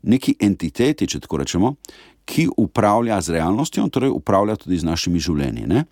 neki 0.04 0.36
entiteti, 0.40 1.08
če 1.08 1.24
tako 1.24 1.40
rečemo, 1.42 1.76
ki 2.26 2.48
upravlja 2.58 3.20
z 3.22 3.36
realnostjo, 3.36 3.88
torej 3.92 4.14
upravlja 4.14 4.56
tudi 4.56 4.78
z 4.80 4.88
našimi 4.88 5.20
življenji. 5.20 5.66
Ne? 5.68 5.84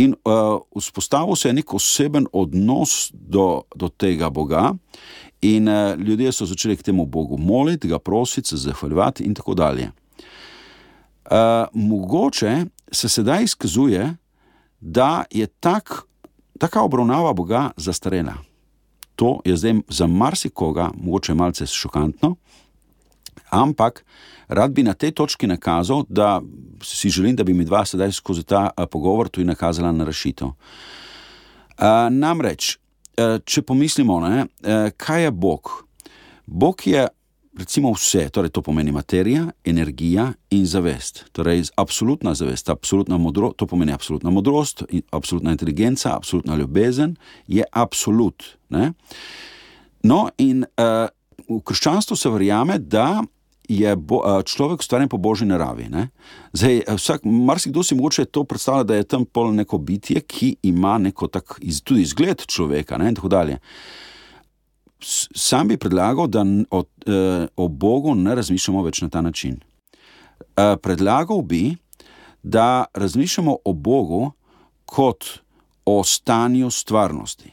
In 0.00 0.14
uh, 0.24 0.62
vzpostavil 0.76 1.36
se 1.36 1.50
je 1.50 1.58
nek 1.58 1.74
oseben 1.76 2.28
odnos 2.32 3.10
do, 3.12 3.66
do 3.76 3.90
tega 3.92 4.30
Boga, 4.32 4.70
in 5.44 5.68
uh, 5.68 5.92
ljudje 6.00 6.32
so 6.32 6.48
začeli 6.48 6.76
k 6.76 6.88
temu 6.88 7.06
Bogu 7.06 7.36
moliti, 7.38 7.88
ga 7.88 7.98
prositi, 7.98 8.48
se 8.48 8.62
zahvaljevati 8.68 9.24
in 9.24 9.36
tako 9.36 9.54
dalje. 9.54 9.90
Uh, 11.26 11.66
mogoče 11.74 12.64
se 12.92 13.08
sedaj 13.08 13.44
izkazuje, 13.44 14.14
da 14.80 15.24
je 15.30 15.46
tak, 15.46 16.06
taka 16.58 16.82
obravnava 16.82 17.32
Boga 17.32 17.70
zastarela. 17.76 18.36
To 19.16 19.40
je 19.44 19.56
zdaj 19.56 19.74
za 19.88 20.06
marsikoga 20.06 20.90
mogoče 20.96 21.34
malce 21.34 21.66
šokantno, 21.66 22.36
ampak 23.50 24.04
rad 24.48 24.72
bi 24.72 24.82
na 24.82 24.94
tej 24.94 25.12
točki 25.12 25.46
nakazal, 25.46 26.04
da 26.08 26.40
si 26.82 27.10
želim, 27.10 27.36
da 27.36 27.44
bi 27.44 27.54
mi 27.54 27.64
dva 27.64 27.84
sedaj 27.84 28.12
skozi 28.12 28.44
ta 28.44 28.70
a, 28.76 28.86
pogovor 28.86 29.28
tudi 29.28 29.46
nakazala 29.46 29.92
na 29.92 30.04
rešitev. 30.04 30.52
A, 31.78 32.08
namreč, 32.10 32.76
a, 33.18 33.38
če 33.44 33.62
pomislimo, 33.62 34.20
ne, 34.20 34.46
kaj 34.96 35.22
je 35.22 35.30
Bog? 35.30 35.70
Bog 36.46 36.86
je 36.86 37.08
recimo 37.58 37.92
vse, 37.92 38.28
torej 38.28 38.50
to 38.50 38.62
pomeni 38.62 38.92
materija, 38.92 39.46
energija 39.64 40.32
in 40.50 40.66
zavest. 40.66 41.24
Torej, 41.32 41.64
absolutna 41.76 42.34
zavest, 42.34 42.68
absolutna 42.68 43.18
modrost, 43.18 43.56
to 43.56 43.66
pomeni 43.66 43.92
absolutna 43.92 44.30
modrost, 44.30 44.82
absolutna 45.10 45.50
inteligenca, 45.50 46.16
absolutna 46.16 46.56
ljubezen 46.56 47.16
je 47.46 47.64
absolut. 47.72 48.44
Ne? 48.68 48.92
No, 50.02 50.28
in 50.38 50.64
uh, 50.64 51.08
v 51.48 51.60
krščanstvu 51.64 52.16
se 52.16 52.30
verjame, 52.30 52.78
da 52.78 53.22
je 53.68 53.96
bo, 53.96 54.20
uh, 54.22 54.42
človek 54.42 54.80
ustvarjen 54.80 55.08
po 55.08 55.18
božji 55.18 55.46
naravi. 55.46 55.88
Ne? 55.90 56.08
Zdaj, 56.52 56.76
eh, 56.78 56.94
vsak, 56.96 57.24
marsikdo 57.24 57.82
si 57.82 57.94
mogoče 57.94 58.24
to 58.24 58.44
predstavlja, 58.44 58.84
da 58.84 58.94
je 58.94 59.04
tam 59.04 59.24
pol 59.24 59.54
neko 59.54 59.78
bitje, 59.78 60.20
ki 60.20 60.56
ima 60.62 60.98
neko 60.98 61.26
tak, 61.26 61.58
iz, 61.60 61.82
tudi 61.82 62.02
izgled 62.02 62.46
človeka 62.46 62.98
ne, 62.98 63.08
in 63.08 63.14
tako 63.14 63.28
dalje. 63.28 63.58
Sam 65.34 65.68
bi 65.68 65.76
predlagal, 65.76 66.26
da 66.26 66.44
o, 66.70 66.84
eh, 67.06 67.46
o 67.56 67.68
Bogu 67.68 68.14
ne 68.14 68.34
razmišljamo 68.34 68.82
več 68.82 69.02
na 69.02 69.08
ta 69.08 69.20
način. 69.20 69.58
Eh, 70.56 70.76
predlagal 70.82 71.42
bi, 71.42 71.76
da 72.42 72.84
razmišljamo 72.94 73.56
o 73.64 73.72
Bogu 73.72 74.32
kot 74.84 75.24
o 75.84 76.04
stanju 76.04 76.70
stvarnosti, 76.70 77.50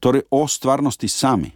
torej 0.00 0.22
o 0.30 0.48
stvarnosti 0.48 1.08
sami. 1.08 1.50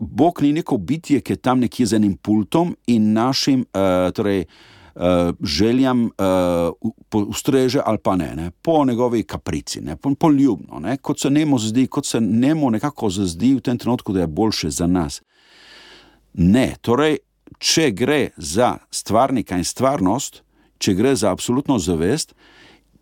Bog 0.00 0.42
ni 0.42 0.52
neko 0.52 0.76
bitje, 0.76 1.20
ki 1.20 1.32
je 1.32 1.36
tam 1.36 1.60
nekje 1.60 1.86
z 1.86 1.96
enim 1.96 2.16
pultom 2.16 2.76
in 2.86 3.12
našim 3.12 3.64
uh, 3.64 4.12
torej, 4.14 4.44
uh, 4.94 5.02
željam 5.40 6.04
uh, 6.04 7.26
ustreže 7.28 7.80
ali 7.84 7.98
pa 7.98 8.16
ne, 8.16 8.34
ne 8.36 8.50
po 8.50 8.84
njegovi 8.84 9.22
kaprici, 9.22 9.80
ne, 9.80 9.96
po, 9.96 10.14
poljubno, 10.14 10.80
ne, 10.80 10.96
kot 10.96 11.20
se 11.20 11.30
njemu 11.30 11.58
zdi, 11.58 11.86
kot 11.86 12.06
se 12.06 12.20
njemu 12.20 12.70
nekako 12.70 13.10
zazdi 13.10 13.54
v 13.54 13.60
tem 13.60 13.78
trenutku, 13.78 14.12
da 14.12 14.20
je 14.20 14.26
boljše 14.26 14.70
za 14.70 14.86
nas. 14.86 15.22
Ne, 16.34 16.74
torej, 16.80 17.18
če 17.58 17.90
gre 17.90 18.30
za 18.36 18.76
stvarnika 18.90 19.56
in 19.56 19.64
stvarnost, 19.64 20.42
če 20.78 20.94
gre 20.94 21.14
za 21.16 21.30
absolutno 21.32 21.78
zavest, 21.78 22.34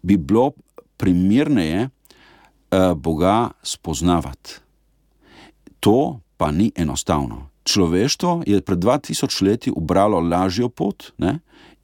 bi 0.02 0.16
bilo 0.16 0.52
primerneje 0.96 1.88
uh, 1.88 2.92
Boga 2.94 3.50
spoznavati. 3.62 4.60
To 5.80 6.23
pa 6.36 6.50
ni 6.50 6.72
enostavno. 6.76 7.48
Človeštvo 7.64 8.42
je 8.46 8.60
pred 8.60 8.78
2000 8.78 9.42
leti 9.42 9.72
ubralo 9.76 10.20
lažjo 10.20 10.68
pot 10.68 11.12
ne, 11.18 11.38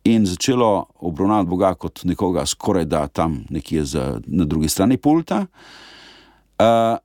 in 0.04 0.26
začelo 0.26 0.86
obravnavati 0.94 1.48
Boga 1.48 1.74
kot 1.74 2.04
nekoga 2.04 2.46
skoraj 2.46 2.84
da 2.84 3.06
tam 3.06 3.44
nekje 3.50 3.84
za, 3.84 4.20
na 4.26 4.44
drugi 4.44 4.68
strani 4.68 4.96
pulta. 4.96 5.46
Uh, 6.58 6.98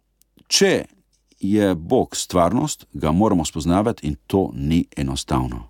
če 0.48 0.86
je 1.40 1.76
Bog 1.76 2.16
stvarnost, 2.16 2.86
ga 2.94 3.12
moramo 3.12 3.46
spoznavati 3.46 4.08
in 4.08 4.16
to 4.28 4.50
ni 4.54 4.86
enostavno. 4.98 5.68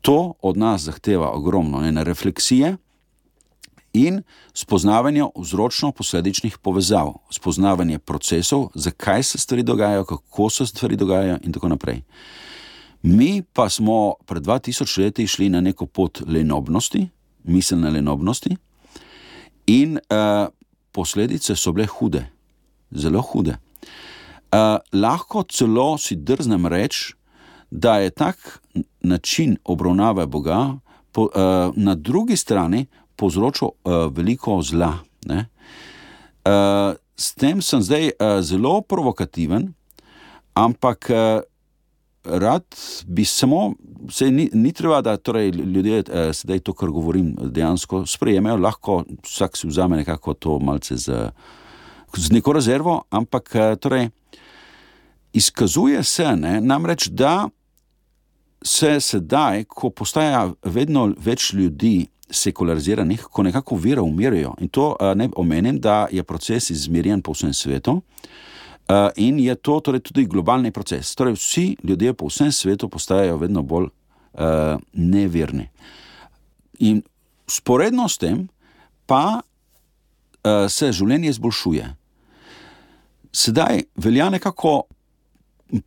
To 0.00 0.34
od 0.42 0.56
nas 0.56 0.82
zahteva 0.82 1.30
ogromno 1.30 1.84
ene 1.86 2.04
refleksije 2.04 2.76
in 3.92 4.22
spoznavanje 4.54 5.24
vzročno-posledičnih 5.36 6.58
povezav, 6.58 7.12
spoznavanje 7.30 7.98
procesov, 7.98 8.68
zakaj 8.74 9.22
se 9.22 9.38
stvari 9.38 9.62
dogajajo, 9.62 10.04
kako 10.04 10.50
se 10.50 10.66
stvari 10.66 10.96
dogajajo 10.96 11.38
in 11.42 11.52
tako 11.52 11.68
naprej. 11.68 12.02
Mi 13.02 13.42
pa 13.52 13.68
smo 13.68 14.14
pred 14.26 14.42
2000 14.42 15.02
leti 15.02 15.26
šli 15.26 15.48
na 15.48 15.60
neko 15.60 15.86
pot 15.86 16.22
lenobnosti, 16.26 17.08
miselne 17.44 17.90
lenobnosti, 17.90 18.56
in 19.66 19.98
uh, 19.98 20.48
posledice 20.92 21.56
so 21.56 21.72
bile 21.72 21.86
hude, 21.86 22.26
zelo 22.90 23.20
hude. 23.20 23.56
Uh, 24.52 24.78
lahko 24.92 25.42
celo 25.42 25.98
si 25.98 26.16
drznem 26.16 26.66
reči, 26.66 27.14
da 27.70 27.98
je 27.98 28.10
tak 28.10 28.60
način 29.00 29.56
obravnave 29.64 30.26
Boga 30.26 30.76
po, 31.12 31.22
uh, 31.22 31.30
na 31.76 31.94
drugi 31.94 32.36
strani 32.36 32.86
povzročil 33.22 33.70
uh, 33.70 34.06
veliko 34.10 34.58
zla. 34.66 34.96
ne. 35.30 35.46
Uh, 36.42 36.98
s 37.14 37.34
tem 37.38 37.62
sem 37.62 37.78
zdaj 37.78 38.10
uh, 38.18 38.40
zelo 38.42 38.80
provokativen, 38.82 39.70
ampak 40.58 41.06
uh, 41.14 41.44
rad 42.24 42.66
bi 43.06 43.24
samo, 43.24 43.74
se 44.10 44.30
ni, 44.30 44.48
ni 44.52 44.72
treba, 44.72 45.00
da 45.02 45.16
torej 45.16 45.50
ljudje 45.50 46.02
uh, 46.02 46.32
sedaj 46.34 46.64
to, 46.66 46.74
kar 46.74 46.90
govorim, 46.90 47.34
dejansko 47.38 48.02
sprejemajo, 48.06 48.56
lahko 48.58 49.04
vsak 49.22 49.56
si 49.56 49.70
vzame 49.70 50.02
nekako 50.02 50.34
to 50.34 50.58
malce 50.58 50.96
z, 50.96 51.30
z 52.16 52.32
neko 52.34 52.52
rezervo, 52.58 53.02
ampak 53.10 53.54
uh, 53.54 53.74
torej, 53.78 54.08
izkazuje 55.32 56.02
se 56.04 56.36
ne, 56.36 56.60
namreč, 56.60 57.06
da 57.08 57.48
se 58.62 59.00
sedaj, 59.00 59.64
ko 59.64 59.90
postaja 59.90 60.48
vedno 60.62 61.12
več 61.18 61.52
ljudi 61.52 62.06
sekulariziranih, 62.30 63.24
ko 63.30 63.42
nekako 63.42 63.76
vira 63.76 64.02
umirajo. 64.02 64.54
In 64.60 64.68
to 64.68 64.96
uh, 65.00 65.12
ne 65.16 65.28
omenim, 65.36 65.80
da 65.80 66.06
je 66.12 66.22
proces 66.22 66.70
izmerjen 66.70 67.22
po 67.22 67.32
vsem 67.32 67.52
svetu. 67.54 67.92
Uh, 67.92 69.08
in 69.16 69.38
je 69.40 69.54
to 69.54 69.80
torej, 69.80 70.00
tudi 70.00 70.26
globalni 70.26 70.70
proces. 70.70 71.14
Torej, 71.14 71.34
vsi 71.34 71.76
ljudje 71.82 72.14
po 72.14 72.26
vsem 72.26 72.52
svetu 72.52 72.88
postajajo 72.88 73.36
vedno 73.36 73.62
bolj 73.62 73.86
uh, 73.86 74.80
neverni. 74.92 75.68
In 76.78 77.02
sporedno 77.46 78.08
s 78.08 78.18
tem 78.18 78.48
pa 79.06 79.40
uh, 79.40 80.68
se 80.68 80.92
življenje 80.92 81.28
izboljšuje. 81.28 81.90
Sedaj 83.32 83.84
velja 83.96 84.30
nekako 84.30 84.82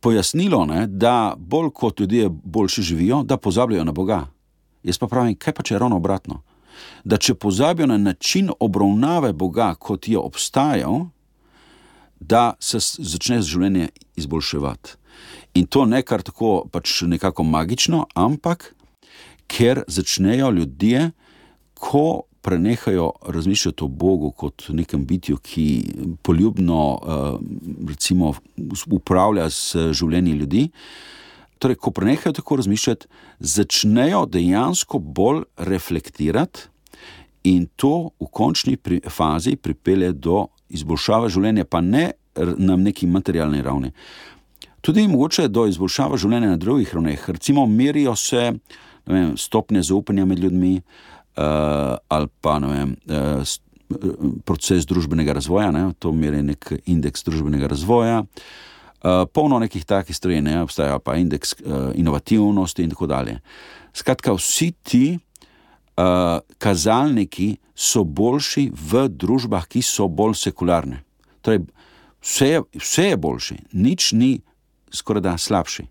pojasnilo, 0.00 0.64
ne, 0.66 0.86
da 0.86 1.34
bolj 1.38 1.70
kot 1.74 2.00
ljudje 2.00 2.28
boljše 2.30 2.82
živijo, 2.82 3.22
da 3.22 3.36
pozabljajo 3.36 3.84
na 3.84 3.92
Boga. 3.92 4.26
Jaz 4.86 5.00
pa 5.02 5.08
pravim, 5.10 5.34
kaj 5.34 5.54
pa 5.56 5.64
če 5.66 5.74
je 5.74 5.78
ravno 5.82 5.98
obratno? 5.98 6.42
Da 7.04 7.18
če 7.18 7.34
pozabijo 7.34 7.88
na 7.90 7.96
način 7.98 8.52
obravnave 8.60 9.32
Boga, 9.32 9.72
kot 9.74 10.08
je 10.08 10.18
obstajal, 10.18 11.08
da 12.20 12.54
se 12.62 12.78
začne 12.80 13.40
življenje 13.42 13.88
izboljševati. 14.16 14.94
In 15.58 15.66
to 15.66 15.86
ne 15.88 16.02
kar 16.06 16.22
tako 16.22 16.68
pač 16.70 17.00
nekako 17.08 17.44
magično, 17.48 18.04
ampak 18.14 18.70
ker 19.50 19.82
začnejo 19.88 20.50
ljudje, 20.52 21.10
ko 21.74 22.22
prenehajo 22.46 23.10
razmišljati 23.26 23.84
o 23.84 23.88
Bogu 23.88 24.30
kot 24.30 24.68
nekem 24.70 25.02
bitju, 25.06 25.40
ki 25.42 25.66
poljubno 26.22 26.78
recimo, 27.88 28.34
upravlja 28.86 29.50
s 29.50 29.90
življenji 29.98 30.36
ljudi. 30.38 30.68
Torej, 31.58 31.78
ko 31.80 31.90
prenehajo 31.90 32.34
tako 32.36 32.56
razmišljati, 32.60 33.06
začnejo 33.40 34.26
dejansko 34.28 34.98
bolj 34.98 35.44
reflektirati, 35.56 36.68
in 37.46 37.66
to 37.76 38.10
v 38.20 38.28
končni 38.30 38.76
fazi 39.10 39.56
pripelje 39.56 40.12
do 40.12 40.46
izboljšave 40.74 41.30
življenja, 41.30 41.64
pa 41.64 41.80
ne 41.80 42.10
na 42.36 42.76
neki 42.76 43.06
materialni 43.06 43.62
ravni. 43.62 43.92
Tudi 44.84 45.06
mogoče 45.08 45.48
do 45.48 45.66
izboljšave 45.70 46.18
življenja 46.20 46.52
na 46.52 46.60
drugih 46.60 46.94
ravneh, 46.94 47.28
recimo, 47.30 47.66
merijo 47.66 48.16
se 48.18 48.50
vem, 49.06 49.36
stopnje 49.38 49.84
zaupanja 49.86 50.26
med 50.26 50.42
ljudmi, 50.42 50.74
uh, 50.80 51.96
ali 52.08 52.30
pa 52.42 52.58
vem, 52.62 52.96
uh, 53.06 53.56
proces 54.44 54.86
družbenega 54.90 55.36
razvoja, 55.38 55.70
ne, 55.74 55.88
to 56.02 56.10
meri 56.12 56.42
nek 56.42 56.72
indeks 56.90 57.22
družbenega 57.26 57.70
razvoja. 57.70 58.24
Uh, 58.24 58.75
polno 59.32 59.58
nekih 59.58 59.84
takih 59.84 60.16
stvari, 60.16 60.40
ne, 60.42 60.62
obstaja 60.62 60.98
pa 60.98 61.16
indeks 61.16 61.52
uh, 61.52 61.90
inovativnosti 61.94 62.82
in 62.82 62.90
tako 62.90 63.06
dalje. 63.06 63.38
Skratka, 63.94 64.32
vsi 64.34 64.72
ti 64.82 65.18
uh, 65.96 66.38
kazalniki 66.58 67.56
so 67.74 68.04
boljši 68.04 68.70
v 68.72 69.08
družbah, 69.08 69.66
ki 69.68 69.82
so 69.84 70.08
bolj 70.08 70.34
sekularne. 70.40 71.02
Torej, 71.44 71.66
vse, 72.24 72.48
je, 72.48 72.62
vse 72.80 73.10
je 73.10 73.16
boljši, 73.16 73.58
nič 73.72 74.12
ni 74.12 74.40
skoraj 74.92 75.22
da 75.22 75.36
slabši. 75.38 75.86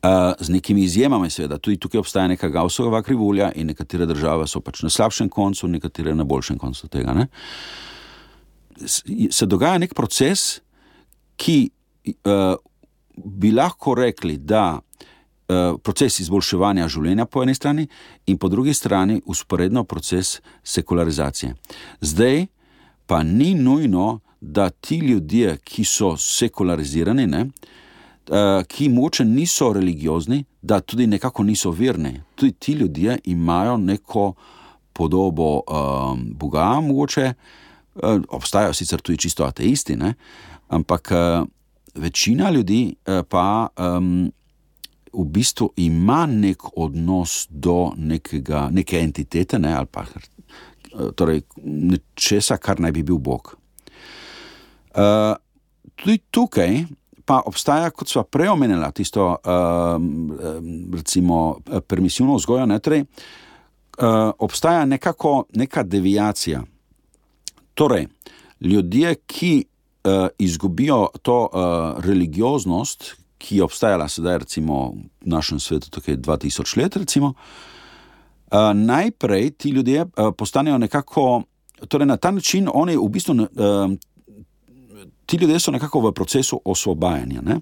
Uh, 0.00 0.32
z 0.40 0.48
nekimi 0.48 0.82
izjemami, 0.82 1.28
seveda, 1.30 1.58
tudi 1.58 1.76
tukaj 1.76 2.00
obstaja 2.00 2.28
neka 2.28 2.48
gausova 2.48 3.02
krivulja, 3.02 3.50
in 3.54 3.68
nekatere 3.68 4.06
države 4.08 4.46
so 4.48 4.62
pač 4.64 4.80
na 4.82 4.88
slabšem 4.88 5.28
koncu, 5.28 5.68
nekatere 5.68 6.14
na 6.14 6.24
boljšem 6.24 6.58
koncu 6.58 6.88
tega. 6.88 7.12
Ne? 7.12 7.26
Se 9.30 9.46
dogaja 9.46 9.78
nek 9.78 9.92
proces, 9.94 10.62
ki 11.40 11.56
uh, 12.28 12.54
bi 13.16 13.52
lahko 13.52 13.94
rekli, 13.94 14.36
da 14.36 14.80
uh, 14.80 15.76
proces 15.82 16.20
izboljševanja 16.20 16.88
življenja 16.88 17.26
po 17.26 17.44
eni 17.44 17.54
strani, 17.56 17.86
in 18.26 18.38
po 18.38 18.50
drugi 18.52 18.74
strani 18.76 19.20
usporedno 19.26 19.84
proces 19.88 20.38
sekularizacije. 20.64 21.54
Zdaj 22.00 22.46
pa 23.10 23.22
ni 23.26 23.54
nujno, 23.54 24.20
da 24.40 24.70
ti 24.70 24.96
ljudje, 25.04 25.58
ki 25.64 25.84
so 25.84 26.14
sekularizirani, 26.16 27.26
ne, 27.28 27.42
uh, 27.44 28.62
ki 28.68 28.88
moče 28.92 29.26
niso 29.28 29.72
religiozni, 29.76 30.44
da 30.62 30.80
tudi 30.80 31.06
nekako 31.06 31.44
niso 31.44 31.72
verni. 31.72 32.20
Tudi 32.34 32.52
ti 32.52 32.72
ljudje 32.72 33.18
imajo 33.32 33.76
neko 33.76 34.32
podobo 34.92 35.50
uh, 35.60 36.16
Boga, 36.36 36.72
mogoče 36.80 37.32
obstajajo 38.28 38.72
sicer 38.72 39.00
tudi 39.00 39.18
čisto 39.18 39.44
ateisti, 39.44 39.96
ne? 39.96 40.14
Ampak 40.70 41.12
uh, 41.12 41.46
večina 41.94 42.50
ljudi 42.50 42.94
uh, 42.94 43.22
pa 43.28 43.68
um, 43.76 44.30
v 45.12 45.24
bistvu 45.26 45.72
ima 45.76 46.26
nek 46.26 46.78
odnos 46.78 47.46
do 47.50 47.92
nekega, 47.96 48.68
neke 48.72 49.00
entitete 49.02 49.58
ne? 49.58 49.74
ali 49.74 49.86
pa 49.90 50.04
torej, 51.16 51.42
nečesa, 51.64 52.58
kar 52.58 52.80
naj 52.80 52.92
bi 52.92 53.02
bil 53.06 53.18
Bog. 53.18 53.54
Uh, 54.90 55.36
tudi 55.94 56.18
tukaj 56.30 56.84
pa 57.24 57.40
obstaja, 57.46 57.92
kot 57.94 58.10
smo 58.10 58.24
prej 58.26 58.50
omenili, 58.50 58.86
tisto, 58.94 59.26
uh, 59.38 60.96
recimo, 60.96 61.60
permisivno 61.86 62.34
vzgojo, 62.40 62.66
ne, 62.66 62.78
torej, 62.82 63.04
uh, 63.04 64.32
obstaja 64.38 64.84
nekako 64.84 65.44
neka 65.54 65.84
deviacija. 65.86 66.62
Torej, 67.74 68.08
ljudje, 68.60 69.14
ki 69.26 69.52
izgubijo 70.38 71.08
to 71.22 71.48
uh, 71.52 72.04
religioznost, 72.04 73.16
ki 73.38 73.56
je 73.56 73.64
obstajala 73.64 74.08
sedaj, 74.08 74.38
recimo, 74.38 74.94
v 75.20 75.28
našem 75.28 75.60
svetu, 75.60 75.90
tukaj 75.90 76.16
2000 76.16 76.76
let, 76.80 76.96
recimo, 76.96 77.34
uh, 77.34 78.72
najprej 78.74 79.50
ti 79.50 79.70
ljudje 79.70 80.04
uh, 80.04 80.32
postanejo 80.36 80.78
nekako. 80.78 81.42
Torej, 81.88 82.06
na 82.06 82.16
ta 82.16 82.30
način 82.30 82.68
oni 82.74 82.96
v 82.96 83.08
bistvu 83.08 83.32
uh, 83.32 83.48
ti 85.26 85.36
ljudje 85.36 85.60
so 85.60 85.70
nekako 85.70 86.00
v 86.00 86.12
procesu 86.12 86.60
osvobajanja. 86.64 87.40
Ne? 87.40 87.60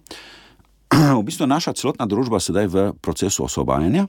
V 1.18 1.22
bistvu 1.22 1.44
je 1.44 1.52
naša 1.52 1.72
celotna 1.72 2.06
družba 2.06 2.40
sedaj 2.40 2.66
v 2.66 2.92
procesu 3.00 3.44
osvobajanja. 3.44 4.06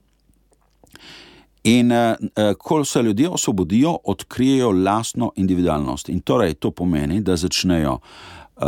In 1.63 1.91
eh, 1.91 2.15
ko 2.57 2.85
se 2.85 3.01
ljudje 3.01 3.29
osvobodijo, 3.29 3.97
odkrijejo 4.03 4.71
lastno 4.71 5.31
individualnost. 5.35 6.09
In 6.09 6.21
torej 6.21 6.53
to 6.53 6.71
pomeni, 6.71 7.21
da 7.21 7.35
začnejo 7.35 7.97
uh, 7.99 8.63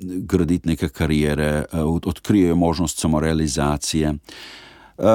graditi 0.00 0.68
neke 0.68 0.88
karijere, 0.88 1.64
uh, 1.72 1.98
odkrijejo 2.06 2.56
možnost 2.56 2.98
samorealizacije. 2.98 4.14
Uh, 4.98 5.06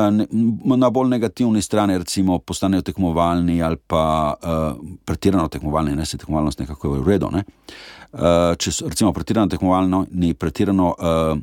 na 0.77 0.89
bolj 0.89 1.09
negativni 1.09 1.61
strani, 1.61 1.97
recimo, 1.97 2.39
postanejo 2.39 2.81
tekmovalni 2.81 3.63
ali 3.63 3.77
pa 3.87 4.33
uh, 4.33 4.85
pretirano 5.05 5.47
tekmovalni, 5.47 5.95
ne 5.95 6.05
se 6.05 6.17
tekmovalnost 6.17 6.59
nekako 6.59 6.95
je 6.95 7.01
v 7.01 7.07
redu. 7.07 7.29
Ne? 7.31 7.43
Uh, 7.47 8.05
Eh, 8.15 8.53
če 8.55 8.71
so 8.71 8.87
recimo 8.87 9.11
pretirano 9.11 9.51
tekmovalno, 9.51 10.05
ni 10.15 10.31
pretirano 10.39 10.93
uh, 10.93 11.33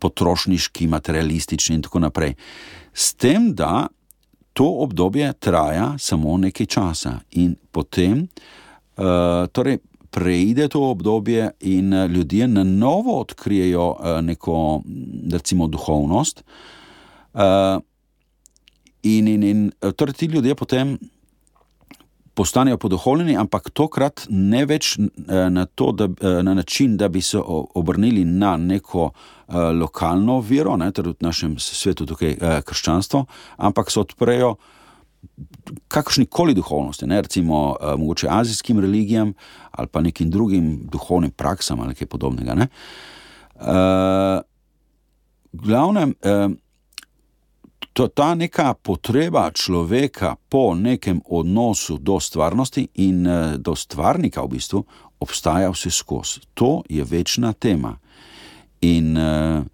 potrošniški, 0.00 0.86
materialistični 0.88 1.76
in 1.76 1.82
tako 1.84 2.00
naprej. 2.00 2.32
S 2.94 3.12
tem, 3.20 3.50
da 3.52 3.90
to 4.54 4.68
obdobje 4.86 5.32
traja 5.32 5.94
samo 5.98 6.38
nekaj 6.38 6.66
časa 6.66 7.18
in 7.30 7.56
potem 7.72 8.28
uh, 8.96 9.46
torej 9.52 9.78
preide 10.14 10.68
to 10.70 10.82
obdobje 10.90 11.50
in 11.60 11.90
ljudje 12.06 12.48
na 12.48 12.64
novo 12.64 13.18
odkrijejo 13.20 13.88
uh, 13.90 14.20
neko, 14.22 14.82
recimo, 15.32 15.66
duhovnost. 15.66 16.44
Uh, 17.34 17.40
in, 19.02 19.28
in, 19.28 19.42
in 19.42 19.72
torej 19.96 20.14
ti 20.14 20.26
ljudje 20.26 20.54
potem 20.54 20.98
postanejo 22.34 22.78
podoholjeni, 22.78 23.36
ampak 23.38 23.70
tokrat 23.70 24.26
ne 24.30 24.64
več 24.66 24.94
eh, 24.98 25.48
na, 25.50 25.66
to, 25.66 25.92
da, 25.92 26.08
eh, 26.08 26.42
na 26.42 26.54
način, 26.54 26.96
da 26.96 27.08
bi 27.08 27.22
se 27.22 27.40
obrnili 27.74 28.24
na 28.24 28.56
neko 28.56 29.04
uh, 29.04 29.54
lokalno 29.80 30.40
vero, 30.40 30.76
ne, 30.76 30.90
torej 30.92 31.14
v 31.14 31.26
našem 31.26 31.58
svetu 31.58 32.06
tukaj 32.06 32.36
krščanstvo, 32.66 33.24
ampak 33.56 33.90
se 33.90 34.00
odprejo 34.00 34.54
kakršni 35.88 36.26
koli 36.26 36.54
duhovnosti, 36.54 37.06
ne, 37.06 37.20
recimo 37.22 37.60
uh, 37.70 37.94
mogoče 37.98 38.28
azijskim 38.30 38.80
religijam 38.80 39.34
ali 39.70 39.88
pa 39.88 40.00
nekim 40.00 40.30
drugim 40.30 40.86
duhovnim 40.92 41.30
praksam 41.30 41.80
ali 41.80 41.94
kaj 41.94 42.06
podobnega. 42.06 42.54
Ne. 42.54 42.68
Uh, 43.54 44.42
glavnem, 45.52 46.14
uh, 46.24 46.50
to, 47.94 48.08
ta 48.10 48.34
neka 48.34 48.74
potreba 48.74 49.50
človeka 49.54 50.34
po 50.48 50.74
nekem 50.74 51.22
odnosu 51.30 51.98
do 51.98 52.18
stvarnosti 52.20 52.88
in 52.94 53.26
uh, 53.26 53.54
do 53.54 53.74
stvarnika 53.74 54.42
v 54.42 54.58
bistvu 54.58 54.84
obstaja 55.22 55.70
vse 55.70 55.90
skozi. 55.90 56.42
To 56.54 56.82
je 56.88 57.04
večna 57.04 57.52
tema. 57.52 57.96
In 58.80 59.16
uh, 59.16 59.64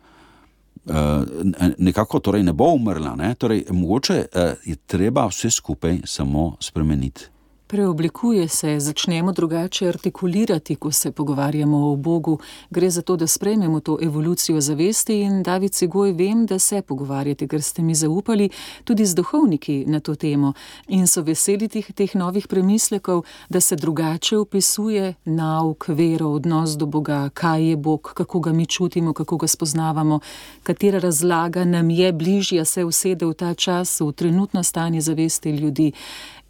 nekako 1.79 2.21
torej 2.21 2.43
ne 2.43 2.53
bo 2.53 2.71
umrla, 2.75 3.17
ne? 3.17 3.35
Torej, 3.35 3.65
mogoče 3.71 4.25
je 4.65 4.77
treba 4.87 5.27
vse 5.27 5.51
skupaj 5.51 6.01
samo 6.05 6.57
spremeniti. 6.61 7.40
Preoblikuje 7.71 8.49
se, 8.49 8.81
začnemo 8.81 9.33
drugače 9.33 9.89
artikulirati, 9.89 10.75
ko 10.77 10.91
se 10.93 11.13
pogovarjamo 11.13 11.93
o 11.93 11.97
Bogu. 11.97 12.39
Gre 12.71 12.91
za 12.91 13.03
to, 13.03 13.17
da 13.17 13.27
sprejmemo 13.27 13.81
to 13.81 13.99
evolucijo 14.03 14.61
zavesti 14.61 15.21
in 15.21 15.43
David 15.43 15.73
Cigoj 15.73 16.13
vem, 16.13 16.47
da 16.47 16.59
se 16.59 16.83
pogovarjate, 16.83 17.47
ker 17.49 17.63
ste 17.63 17.83
mi 17.83 17.95
zaupali 17.95 18.49
tudi 18.85 19.07
z 19.07 19.15
duhovniki 19.15 19.85
na 19.87 20.01
to 20.01 20.15
temo 20.15 20.53
in 20.89 21.07
so 21.07 21.23
veseli 21.23 21.69
teh, 21.69 21.93
teh 21.95 22.15
novih 22.15 22.49
premislekov, 22.49 23.23
da 23.49 23.61
se 23.61 23.77
drugače 23.77 24.39
opisuje 24.39 25.15
nauk, 25.25 25.89
vero, 25.89 26.29
odnos 26.29 26.71
do 26.71 26.87
Boga, 26.87 27.29
kaj 27.35 27.69
je 27.69 27.77
Bog, 27.77 28.13
kako 28.15 28.41
ga 28.41 28.53
mi 28.53 28.67
čutimo, 28.67 29.13
kako 29.13 29.37
ga 29.37 29.47
spoznavamo, 29.47 30.21
katera 30.63 30.99
razlaga 30.99 31.65
nam 31.65 31.91
je 31.91 32.13
bližja 32.13 32.65
se 32.65 32.85
usede 32.85 33.27
v 33.27 33.35
ta 33.35 33.55
čas, 33.55 34.01
v 34.01 34.13
trenutno 34.13 34.63
stanje 34.63 35.01
zavesti 35.01 35.51
ljudi. 35.51 35.93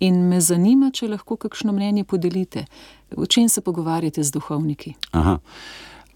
In 0.00 0.28
me 0.28 0.40
zanima, 0.40 0.90
če 0.90 1.08
lahko 1.08 1.36
kakšno 1.36 1.72
mnenje 1.72 2.04
podelite, 2.04 2.64
o 3.16 3.26
čem 3.26 3.48
se 3.48 3.60
pogovarjate 3.60 4.22
z 4.22 4.30
duhovniki. 4.30 4.94
Aha. 5.12 5.38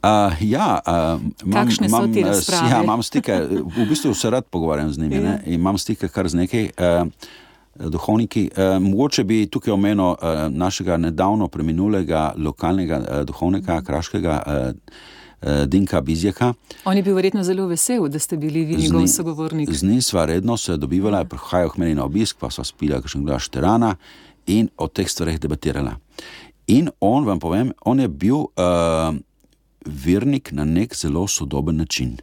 Uh, 0.04 0.10
ja, 0.42 0.80
uh, 0.80 1.20
imam, 1.42 1.52
Kakšne 1.54 1.88
so 1.88 1.96
imam, 1.96 2.12
te 2.12 2.20
eh, 2.20 2.24
s- 2.24 2.48
razprave? 2.48 2.70
Ja, 2.70 2.82
imam 2.82 3.02
stike, 3.02 3.36
v 3.50 3.86
bistvu 3.88 4.14
se 4.14 4.30
rad 4.30 4.44
pogovarjam 4.44 4.92
z 4.92 4.98
njimi. 4.98 5.14
Ja. 5.14 5.20
ne, 5.22 5.42
in 5.46 5.54
Imam 5.54 5.78
stike 5.78 6.08
kar 6.08 6.28
z 6.28 6.34
nekaj 6.34 6.64
uh, 6.68 7.08
duhovniki. 7.82 8.50
Uh, 8.50 8.82
mogoče 8.82 9.24
bi 9.24 9.46
tukaj 9.46 9.72
omenil 9.72 10.04
uh, 10.06 10.16
našega 10.50 10.96
nedavno 10.96 11.48
preminulega 11.48 12.34
lokalnega 12.36 12.98
uh, 13.00 13.22
duhovnika, 13.22 13.82
kraškega 13.82 14.42
uh, 14.42 14.52
Dinka 15.66 16.00
Bizjaka. 16.00 16.54
On 16.84 16.96
je 16.96 17.02
bil 17.02 17.14
verjetno 17.14 17.42
zelo 17.44 17.66
vesel, 17.66 18.08
da 18.08 18.18
ste 18.18 18.36
bili 18.36 18.64
vi 18.64 18.76
njegov 18.76 19.06
sogovornik. 19.06 19.72
Z 19.72 19.82
njim 19.82 20.02
sva 20.02 20.24
redno 20.24 20.56
se 20.56 20.76
dobivala, 20.76 21.24
prihajal 21.24 21.70
k 21.70 21.76
meni 21.76 21.94
na 21.94 22.04
obisk, 22.04 22.36
pa 22.40 22.50
sva 22.50 22.64
spila 22.64 23.00
kakšen 23.00 23.24
glas 23.24 23.48
terana 23.48 23.96
in 24.46 24.68
o 24.76 24.88
teh 24.88 25.08
stvareh 25.08 25.38
debatirala. 25.40 25.96
In 26.66 26.88
on, 27.00 27.24
vam 27.24 27.40
povem, 27.40 27.72
on 27.84 28.00
je 28.00 28.08
bil 28.08 28.36
uh, 28.36 29.12
vernik 29.84 30.52
na 30.52 30.64
nek 30.64 30.96
zelo 30.96 31.26
sodoben 31.28 31.76
način. 31.76 32.16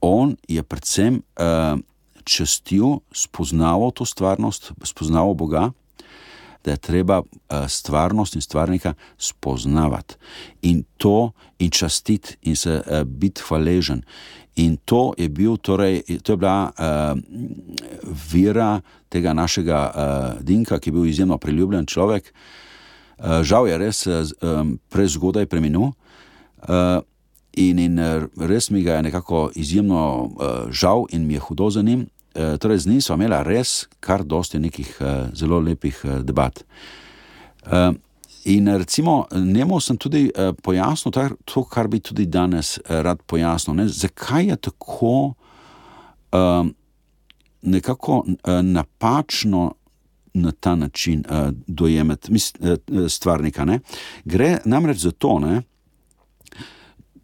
On 0.00 0.36
je 0.48 0.62
predvsem 0.62 1.22
uh, 1.38 1.78
častil, 2.24 2.98
spoznaval 3.12 3.90
to 3.90 4.04
stvarnost, 4.04 4.72
spoznaval 4.82 5.34
Boga, 5.34 5.70
da 6.64 6.70
je 6.70 6.76
treba 6.76 7.18
uh, 7.20 7.26
stvarnost 7.68 8.34
in 8.34 8.40
stvarnika 8.40 8.94
spoznavati 9.18 10.14
in 10.62 10.84
to 10.96 11.32
in 11.58 11.70
častiti 11.70 12.36
in 12.42 12.56
se 12.56 12.82
uh, 12.86 13.02
biti 13.02 13.42
hvaležen. 13.48 14.02
In 14.56 14.76
to 14.84 15.14
je, 15.18 15.28
bil, 15.28 15.56
torej, 15.56 16.02
to 16.22 16.32
je 16.32 16.36
bila 16.36 16.70
uh, 16.78 17.18
vira 18.30 18.80
tega 19.08 19.32
našega 19.32 19.80
uh, 19.90 20.42
Dinka, 20.42 20.78
ki 20.78 20.88
je 20.88 20.92
bil 20.92 21.06
izjemno 21.06 21.38
priljubljen 21.38 21.86
človek. 21.86 22.32
Uh, 23.18 23.42
žal 23.42 23.68
je 23.68 23.78
res 23.78 24.06
um, 24.06 24.78
prezgodaj 24.88 25.46
preminul. 25.46 25.90
Uh, 26.68 27.02
in, 27.56 27.78
in 27.78 27.98
eh, 27.98 28.26
res 28.48 28.70
mi 28.70 28.82
ga 28.82 28.98
je 28.98 29.02
nekako 29.02 29.50
izjemno 29.54 30.02
uh, 30.24 30.70
žal 30.70 31.06
in 31.10 31.26
mi 31.26 31.34
je 31.34 31.40
hudo 31.40 31.70
za 31.70 31.82
njim. 31.82 32.06
Uh, 32.34 32.58
torej, 32.58 32.78
z 32.78 32.86
njim 32.86 33.00
smo 33.00 33.14
imeli 33.14 33.36
res 33.44 33.86
kar 34.00 34.24
dosti 34.24 34.58
nekih 34.58 34.96
uh, 35.00 35.06
zelo 35.34 35.60
lepih 35.60 36.00
uh, 36.04 36.18
debat. 36.18 36.64
In 38.44 38.68
recimo, 38.68 39.26
njemu 39.32 39.80
sem 39.80 39.96
tudi 39.96 40.30
pojasnil 40.62 41.12
to, 41.44 41.62
kar 41.64 41.88
bi 41.88 42.00
tudi 42.00 42.26
danes 42.26 42.78
rad 42.88 43.22
pojasnil. 43.26 43.76
Ne? 43.76 43.86
Zakaj 43.88 44.44
je 44.46 44.56
tako 44.56 45.32
uh, 45.32 46.66
nekako 47.62 48.24
napačno 48.62 49.72
na 50.34 50.52
ta 50.52 50.74
način 50.74 51.24
dojemati 51.66 52.32
stvarnika? 53.08 53.64
Ne? 53.64 53.80
Gre 54.24 54.58
namreč 54.64 54.98
za 54.98 55.10
to, 55.10 55.38
ne? 55.38 55.62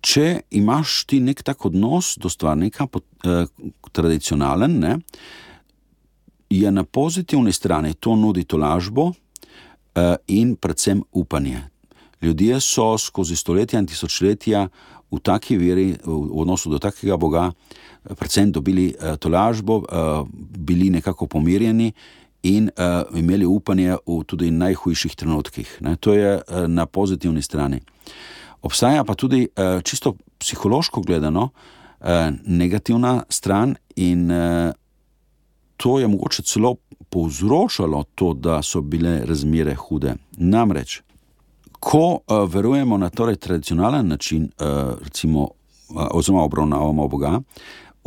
Če 0.00 0.40
imaš 0.50 1.04
ti 1.06 1.20
nek 1.20 1.42
tak 1.42 1.64
odnos 1.66 2.14
do 2.18 2.28
stvarnika, 2.28 2.86
eh, 3.24 3.44
tradicionalen, 3.92 4.78
ne, 4.80 4.98
je 6.50 6.70
na 6.70 6.84
pozitivni 6.84 7.52
strani 7.52 7.94
to 7.94 8.16
nudi 8.16 8.44
tolažbo 8.44 9.12
eh, 9.94 10.16
in 10.26 10.56
predvsem 10.56 11.02
upanje. 11.12 11.62
Ljudje 12.22 12.60
so 12.60 12.98
skozi 12.98 13.36
stoletja 13.36 13.78
in 13.78 13.86
tisočletja 13.86 14.68
v 15.10 15.18
taki 15.22 15.56
veri, 15.56 15.92
v, 15.96 16.06
v 16.06 16.40
odnosu 16.42 16.70
do 16.70 16.78
takega 16.78 17.16
Boga, 17.16 17.50
eh, 17.50 18.14
predvsem 18.14 18.52
dobili 18.52 18.90
eh, 18.94 19.16
tolažbo, 19.16 19.82
eh, 19.82 20.24
bili 20.58 20.90
nekako 20.90 21.26
pomirjeni. 21.26 21.92
In 22.42 22.70
uh, 22.72 23.18
imeli 23.18 23.44
upanje 23.44 23.98
v 24.06 24.22
tudi 24.24 24.48
najhujših 24.50 25.12
trenutkih. 25.12 25.84
Ne. 25.84 25.96
To 26.00 26.14
je 26.16 26.40
uh, 26.40 26.64
na 26.72 26.86
pozitivni 26.86 27.42
strani. 27.42 27.82
Obstaja 28.62 29.04
pa 29.04 29.14
tudi 29.14 29.48
uh, 29.48 29.82
čisto 29.82 30.14
psihološko 30.38 31.00
gledano 31.00 31.48
uh, 32.00 32.06
negativna 32.46 33.22
stran, 33.28 33.76
in 33.96 34.30
uh, 34.30 34.72
to 35.76 35.98
je 35.98 36.08
mogoče 36.08 36.42
celo 36.42 36.74
povzročalo 37.10 38.04
to, 38.14 38.34
da 38.34 38.62
so 38.62 38.80
bile 38.80 39.20
razmere 39.24 39.74
hude. 39.74 40.14
Namreč, 40.36 41.00
ko 41.80 42.04
uh, 42.12 42.44
verujemo 42.48 42.96
na 42.96 43.08
torej 43.08 43.36
tradicionalen 43.36 44.08
način, 44.08 44.50
uh, 44.60 44.94
recimo, 45.04 45.42
uh, 45.42 46.06
oziroma 46.10 46.44
obravnavamo 46.44 47.08
Boga, 47.08 47.40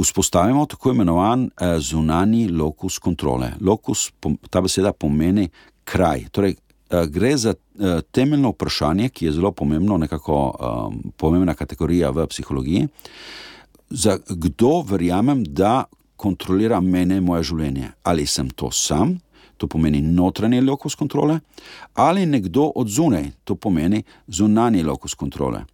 vzpostavimo 0.01 0.65
tako 0.65 0.91
imenovan 0.91 1.43
uh, 1.43 1.79
zunani 1.79 2.47
lokus 2.47 2.99
kontrole. 2.99 3.51
Lokus, 3.61 4.11
ta 4.49 4.61
beseda 4.61 4.93
pomeni 4.93 5.49
kraj. 5.83 6.27
Torej, 6.31 6.55
gre 7.09 7.37
za 7.37 7.53
uh, 7.53 7.99
temeljno 8.11 8.49
vprašanje, 8.49 9.09
ki 9.09 9.25
je 9.25 9.31
zelo 9.31 9.51
pomembno, 9.51 9.97
nekako 9.97 10.37
um, 10.37 11.11
pomembna 11.17 11.53
kategorija 11.53 12.09
v 12.09 12.27
psihologiji. 12.27 12.87
Za 13.89 14.17
kdo 14.29 14.81
verjamem, 14.81 15.43
da 15.43 15.83
kontrolira 16.15 16.79
mene, 16.81 17.21
moje 17.21 17.43
življenje? 17.51 17.91
Ali 18.03 18.25
sem 18.25 18.49
to 18.49 18.71
sam, 18.71 19.17
to 19.57 19.67
pomeni 19.67 20.01
notranji 20.01 20.61
lokus 20.61 20.95
kontrole, 20.95 21.39
ali 21.93 22.25
nekdo 22.25 22.71
od 22.75 22.89
zunaj, 22.89 23.31
to 23.43 23.55
pomeni 23.55 24.03
zunanji 24.27 24.83
lokus 24.83 25.15
kontrole. 25.15 25.65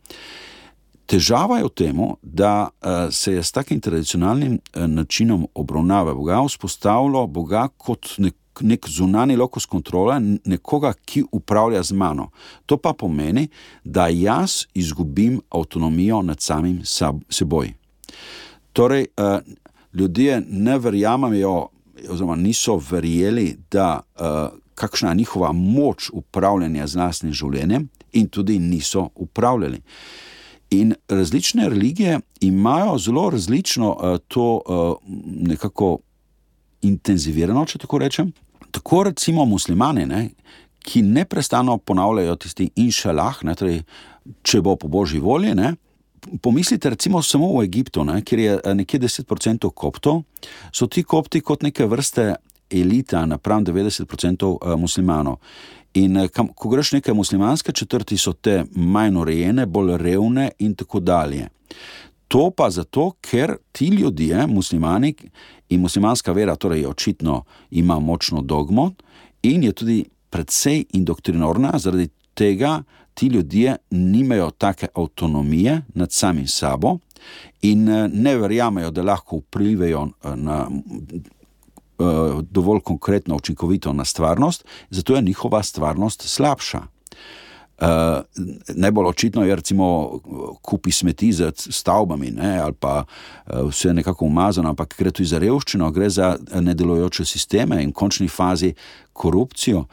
Težava 1.09 1.57
je 1.57 1.65
v 1.65 1.69
tem, 1.73 2.01
da 2.21 2.69
uh, 2.69 3.09
se 3.11 3.33
je 3.33 3.43
s 3.43 3.51
takim 3.51 3.79
tradicionalnim 3.81 4.59
načinom 4.75 5.47
obravnave 5.55 6.13
Boga 6.13 6.43
vzpostavilo 6.45 7.25
Boga 7.27 7.67
kot 7.77 8.13
nek, 8.17 8.35
nek 8.61 8.87
zunani 8.87 9.35
lokus 9.35 9.65
kontrole, 9.65 10.19
nekoga, 10.45 10.93
ki 11.05 11.23
upravlja 11.31 11.83
z 11.83 11.91
mano. 11.91 12.29
To 12.65 12.77
pa 12.77 12.93
pomeni, 12.93 13.47
da 13.83 14.07
jaz 14.07 14.65
izgubim 14.73 15.41
avtonomijo 15.49 16.21
nad 16.21 16.41
samim 16.41 16.81
sab, 16.83 17.21
seboj. 17.29 17.73
Torej, 18.73 19.07
uh, 19.17 19.39
ljudje 19.93 20.41
ne 20.49 20.77
verjamejo, 20.79 21.67
oziroma 22.09 22.35
niso 22.35 22.79
verjeli, 22.91 23.57
da 23.71 23.99
uh, 23.99 24.59
kakšna 24.75 25.09
je 25.09 25.15
njihova 25.15 25.51
moč 25.51 26.09
upravljanja 26.13 26.87
z 26.87 26.95
lastnim 26.95 27.33
življenjem, 27.33 27.89
in 28.11 28.27
tudi 28.27 28.59
niso 28.59 29.09
upravljali. 29.15 29.81
In 30.69 30.93
različne 31.07 31.69
religije 31.69 32.19
imajo 32.41 32.97
zelo 32.97 33.29
različno 33.29 33.89
uh, 33.89 34.17
to 34.27 34.61
uh, 34.65 34.95
nekako 35.25 35.97
intenzivirano, 36.81 37.65
če 37.65 37.77
tako 37.77 37.97
rečem. 37.97 38.31
Tako 38.71 39.03
recimo 39.09 39.45
muslimani, 39.45 40.05
ne, 40.05 40.29
ki 40.79 41.01
neprestano 41.01 41.77
ponavljajo 41.77 42.35
tisti 42.35 42.69
inšalah, 42.75 43.43
ne, 43.43 43.55
torej, 43.55 43.81
če 44.43 44.61
bo 44.61 44.75
po 44.79 44.87
božji 44.87 45.19
volji. 45.19 45.53
Ne, 45.57 45.73
Pomislite, 46.41 46.89
recimo, 46.89 47.21
samo 47.21 47.47
v 47.57 47.63
Egiptu, 47.63 48.03
ne, 48.03 48.21
kjer 48.21 48.39
je 48.39 48.53
eh, 48.59 48.73
nekje 48.75 48.99
10% 48.99 49.69
koptov, 49.71 50.23
so 50.71 50.87
ti 50.87 51.03
kopti 51.03 51.41
kot 51.41 51.63
neke 51.63 51.87
vrste 51.87 52.33
elita, 52.69 53.25
napram 53.25 53.65
90% 53.65 54.49
eh, 54.55 54.75
muslimanov. 54.75 55.39
In 55.93 56.17
eh, 56.17 56.27
kam, 56.27 56.51
ko 56.53 56.69
greš 56.69 56.91
neke 56.97 57.13
muslimanske 57.13 57.71
četrti, 57.71 58.17
so 58.17 58.33
te 58.33 58.63
manj 58.75 59.21
urejene, 59.23 59.65
bolj 59.65 59.97
revne 59.97 60.51
in 60.59 60.75
tako 60.75 60.99
dalje. 60.99 61.47
To 62.29 62.51
pa 62.53 62.69
zato, 62.69 63.11
ker 63.21 63.55
ti 63.71 63.87
ljudje, 63.87 64.47
muslimani 64.47 65.15
in 65.69 65.81
muslimanska 65.81 66.31
vera, 66.31 66.55
torej 66.55 66.85
očitno 66.85 67.43
ima 67.71 67.99
močno 67.99 68.41
dogmo 68.41 68.91
in 69.41 69.63
je 69.63 69.71
tudi 69.73 70.05
precej 70.29 70.85
indoktrinorna, 70.93 71.73
zaradi 71.79 72.09
tega 72.33 72.83
ti 73.13 73.27
ljudje 73.27 73.75
nimajo 73.89 74.51
take 74.51 74.87
avtonomije 74.95 75.81
nad 75.93 76.11
samim 76.11 76.47
sabo 76.47 76.97
in 77.61 77.89
eh, 77.89 78.09
ne 78.13 78.37
verjamejo, 78.37 78.91
da 78.91 79.03
lahko 79.03 79.37
vplivajo 79.37 80.07
eh, 80.07 80.35
na 80.35 80.69
eh, 80.69 82.03
dovolj 82.41 82.79
konkretno, 82.79 83.35
učinkovito 83.35 83.93
na 83.93 84.05
stvarnost, 84.05 84.65
zato 84.89 85.15
je 85.15 85.21
njihova 85.21 85.63
stvarnost 85.63 86.21
slabša. 86.21 86.81
Uh, 87.79 87.87
najbolj 88.75 89.05
očitno 89.07 89.43
je, 89.45 89.55
recimo, 89.55 90.19
kupi 90.61 90.91
smeti 90.91 91.31
z 91.33 91.51
stavbami, 91.55 92.31
ne, 92.31 92.57
ali 92.59 92.73
pa 92.73 93.03
uh, 93.03 93.69
vse 93.69 93.93
nekako 93.93 94.25
umazano, 94.25 94.69
ampak 94.69 94.95
gre 94.99 95.13
tudi 95.15 95.29
za 95.29 95.39
revščino, 95.39 95.87
gre 95.91 96.09
za 96.09 96.33
nedelujoče 96.59 97.25
sisteme 97.25 97.79
in 97.83 97.93
v 97.93 97.95
končni 97.95 98.27
fazi 98.27 98.73
korupcijo. 99.13 99.85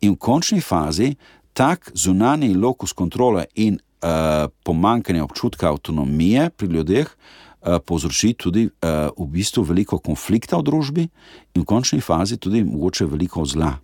In 0.00 0.16
v 0.16 0.16
končni 0.16 0.62
fazi 0.64 1.12
tak 1.52 1.92
zunanji 1.94 2.54
lokus 2.54 2.96
kontrole 2.96 3.44
in 3.54 3.76
uh, 3.76 4.48
pomankanje 4.64 5.22
občutka 5.22 5.68
avtonomije 5.68 6.50
pri 6.56 6.72
ljudeh 6.72 7.06
uh, 7.06 7.76
povzroči 7.84 8.32
tudi 8.32 8.64
uh, 8.64 9.12
v 9.12 9.28
bistvu 9.28 9.62
veliko 9.62 9.98
konflikta 9.98 10.56
v 10.56 10.70
družbi 10.72 11.08
in 11.52 11.62
v 11.62 11.68
končni 11.68 12.00
fazi 12.00 12.40
tudi 12.40 12.64
mogoče 12.64 13.04
veliko 13.04 13.44
zla. 13.44 13.74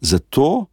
Zato 0.00 0.46
uh, 0.58 0.66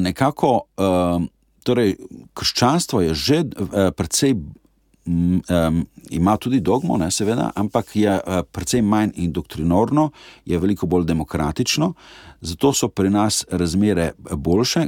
nekako. 0.00 0.60
Uh, 0.76 1.26
Torej, 1.66 1.96
krščanstvo 2.34 3.00
je 3.02 3.14
že 3.14 3.36
uh, 3.42 3.90
precej 3.90 4.36
um, 4.38 5.82
ima 6.10 6.36
tudi 6.36 6.60
dogmo, 6.60 6.94
ne, 6.96 7.10
seveda, 7.10 7.50
ampak 7.58 7.96
je 7.96 8.12
precej 8.54 8.82
manj 8.86 9.10
indoktrinorno, 9.18 10.10
je 10.46 10.58
veliko 10.58 10.86
bolj 10.86 11.04
demokratično, 11.10 11.92
zato 12.40 12.72
so 12.72 12.88
pri 12.88 13.10
nas 13.10 13.44
razmere 13.50 14.12
boljše. 14.30 14.86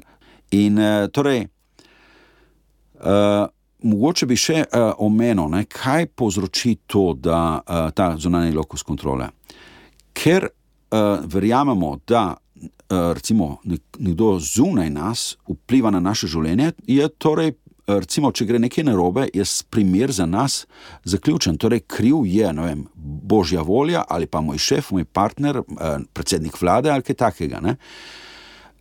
In 0.51 0.79
torej, 1.11 1.49
mogoče 3.83 4.27
bi 4.27 4.37
še 4.37 4.63
uh, 4.63 4.93
omenil, 4.99 5.49
ne, 5.53 5.65
kaj 5.71 6.09
povzroči 6.19 6.77
to, 6.87 7.13
da 7.15 7.61
uh, 7.61 7.91
ta 7.95 8.13
zunanji 8.19 8.55
lokus 8.57 8.83
kontrole. 8.83 9.29
Ker 10.13 10.49
uh, 10.49 11.25
verjamemo, 11.25 11.99
da. 12.07 12.33
Recimo, 12.89 13.59
nekdo 13.99 14.39
zunaj 14.41 14.91
nas 14.91 15.25
vpliva 15.49 15.91
na 15.93 16.01
naše 16.01 16.27
življenje, 16.27 16.73
je 16.89 17.09
torej 17.21 17.53
recimo, 17.89 18.31
če 18.33 18.47
gre 18.49 18.61
nekaj 18.61 18.85
narobe, 18.85 19.27
je 19.35 19.45
primer 19.71 20.13
za 20.13 20.27
nas 20.27 20.63
zaključen. 21.09 21.57
Torej, 21.61 21.85
kriv 21.89 22.27
je 22.29 22.53
vem, 22.53 22.85
božja 22.95 23.63
volja 23.63 24.05
ali 24.09 24.27
pa 24.27 24.41
moj 24.41 24.59
šef, 24.59 24.91
moj 24.93 25.05
partner, 25.05 25.63
eh, 25.63 25.99
predsednik 26.13 26.61
vlade 26.61 26.91
ali 26.91 27.03
kaj 27.03 27.17
takega. 27.17 27.61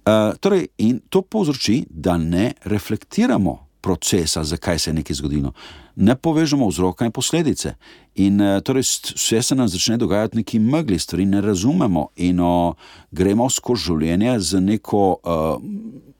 Uh, 0.07 0.37
torej, 0.39 0.69
in 0.77 1.01
to 1.09 1.19
povzroči, 1.21 1.81
da 1.89 2.17
ne 2.17 2.53
reflektiramo 2.63 3.66
procesa, 3.87 4.43
zakaj 4.43 4.79
se 4.79 4.89
je 4.89 4.97
nekaj 4.99 5.15
zgodilo, 5.21 5.53
ne 5.95 6.15
povežemo 6.15 6.67
vzroka 6.67 7.07
in 7.07 7.13
posledice. 7.15 7.75
In 8.19 8.41
uh, 8.41 8.57
torej, 8.59 8.83
vse 9.15 9.41
se 9.41 9.55
nam 9.55 9.69
začne 9.71 9.97
dogajati 9.97 10.41
neki 10.41 10.59
megli, 10.59 10.99
stvari 10.99 11.25
ne 11.25 11.41
razumemo 11.41 12.09
in 12.27 12.43
uh, 12.43 12.75
gremo 13.11 13.47
skozi 13.49 13.87
življenje 13.91 14.35
z 14.39 14.61
neko 14.65 15.03
uh, 15.15 15.55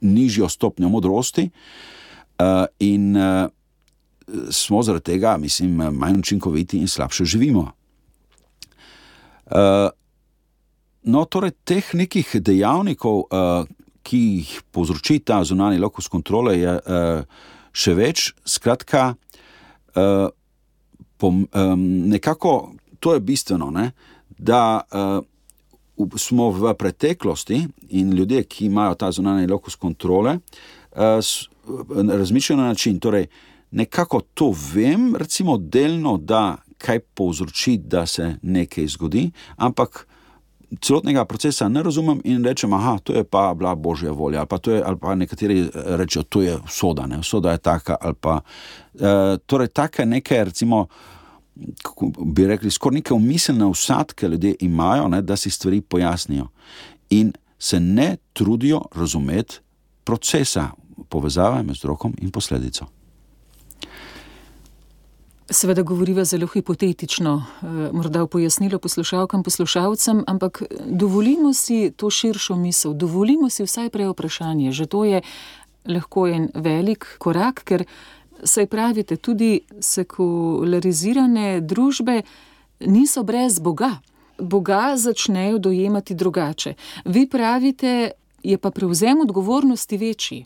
nižjo 0.01 0.49
stopnjo 0.49 0.89
modrosti. 0.93 1.49
Uh, 2.38 2.65
in 2.80 3.17
uh, 3.17 3.49
smo 4.51 4.84
zaradi 4.84 5.03
tega, 5.03 5.38
mislim, 5.38 5.75
manj 5.97 6.19
učinkoviti 6.19 6.77
in 6.77 6.88
slabše 6.88 7.25
živimo. 7.25 7.71
Uh, 9.45 9.89
no, 11.03 11.25
torej, 11.25 11.56
teh 11.63 11.93
nekih 11.93 12.36
dejavnikov, 12.43 13.23
uh, 13.32 13.67
ki 14.08 14.19
jih 14.39 14.51
povzroči 14.71 15.19
ta 15.19 15.41
zunani 15.43 15.80
lokus 15.80 16.08
kontrole, 16.08 16.56
je 16.60 16.73
uh, 16.77 17.23
še 17.78 17.94
več. 17.98 18.32
Skratka, 18.48 19.12
uh, 19.13 20.28
pom, 21.18 21.46
um, 21.46 21.88
nekako 22.10 22.74
to 23.00 23.13
je 23.13 23.22
bistveno, 23.22 23.70
ne, 23.72 23.92
da 24.38 24.82
uh, 24.82 25.22
smo 26.18 26.50
v 26.54 26.74
preteklosti 26.78 27.62
in 27.98 28.13
ljudje, 28.13 28.44
ki 28.44 28.66
imajo 28.66 28.96
ta 28.96 29.12
zunani 29.12 29.48
lokus 29.48 29.76
kontrole, 29.76 30.38
uh, 30.38 31.20
razmišljajo 32.22 32.62
na 32.62 32.68
način. 32.74 33.00
Torej, 33.00 33.28
nekako 33.72 34.22
to 34.34 34.54
vem, 34.74 35.16
recimo, 35.16 35.58
delno, 35.58 36.18
da 36.18 36.58
kaj 36.78 37.00
povzroči, 37.00 37.78
da 37.78 38.06
se 38.06 38.36
nekaj 38.42 38.88
zgodi, 38.88 39.32
ampak 39.58 40.07
celotnega 40.82 41.25
procesa 41.25 41.69
ne 41.69 41.84
razumem 41.84 42.21
in 42.23 42.43
rečem, 42.45 42.71
da 42.71 42.97
to 43.03 43.13
je 43.13 43.23
pa 43.23 43.53
bila 43.53 43.75
božja 43.75 44.12
volja. 44.12 44.39
Ali 44.39 44.47
pa, 44.47 44.71
je, 44.71 44.84
ali 44.86 44.97
pa 44.97 45.15
nekateri 45.15 45.69
rečejo, 45.73 46.23
da 46.34 46.41
je 46.41 46.58
soda, 46.69 47.06
ne? 47.08 47.23
soda 47.23 47.51
je 47.51 47.58
taka. 47.58 47.95
Pa, 48.21 48.41
uh, 48.93 49.01
torej, 49.45 49.67
take 49.67 50.06
neke, 50.06 50.43
recimo. 50.43 50.88
Kako 51.84 52.12
bi 52.25 52.45
rekli, 52.47 52.71
skoraj 52.71 52.95
neke 52.95 53.13
umiselne 53.13 53.65
usadke 53.65 54.27
ljudje 54.27 54.56
imajo, 54.60 55.08
ne, 55.08 55.21
da 55.21 55.36
si 55.36 55.49
stvari 55.49 55.82
pojasnijo, 55.82 56.47
in 57.10 57.32
se 57.60 57.80
ne 57.80 58.17
trudijo 58.34 58.82
razumeti 58.95 59.60
procesa, 60.03 60.69
povezave 61.10 61.63
med 61.63 61.75
vzrokom 61.75 62.13
in 62.21 62.32
posledico. 62.32 62.86
Seveda 65.50 65.82
govoriva 65.82 66.26
zelo 66.26 66.48
hipotetično, 66.48 67.44
eh, 67.46 67.68
morda 67.94 68.24
v 68.24 68.28
pojasnilo 68.28 68.80
poslušalkam, 68.80 69.44
poslušalcem, 69.44 70.24
ampak 70.28 70.64
dovolimo 70.86 71.54
si 71.54 71.92
to 71.96 72.10
širšo 72.10 72.56
misel, 72.56 72.94
dovolimo 72.94 73.50
si 73.50 73.64
vsaj 73.64 73.90
prej 73.90 74.12
vprašanje. 74.12 74.72
Že 74.72 74.86
to 74.86 75.06
je 75.06 75.22
lahko 75.86 76.28
en 76.28 76.50
velik 76.54 77.08
korak, 77.18 77.64
ker 77.64 77.86
saj 78.44 78.68
pravite, 78.68 79.16
tudi 79.16 79.62
sekularizirane 79.80 81.62
družbe 81.62 82.22
niso 82.80 83.24
brez 83.24 83.60
Boga. 83.60 83.98
Boga 84.40 84.98
začnejo 84.98 85.58
dojemati 85.58 86.16
drugače. 86.16 86.74
Vi 87.06 87.28
pravite, 87.30 88.12
je 88.44 88.58
pa 88.58 88.72
prevzem 88.72 89.22
odgovornosti 89.22 89.98
večji. 89.98 90.46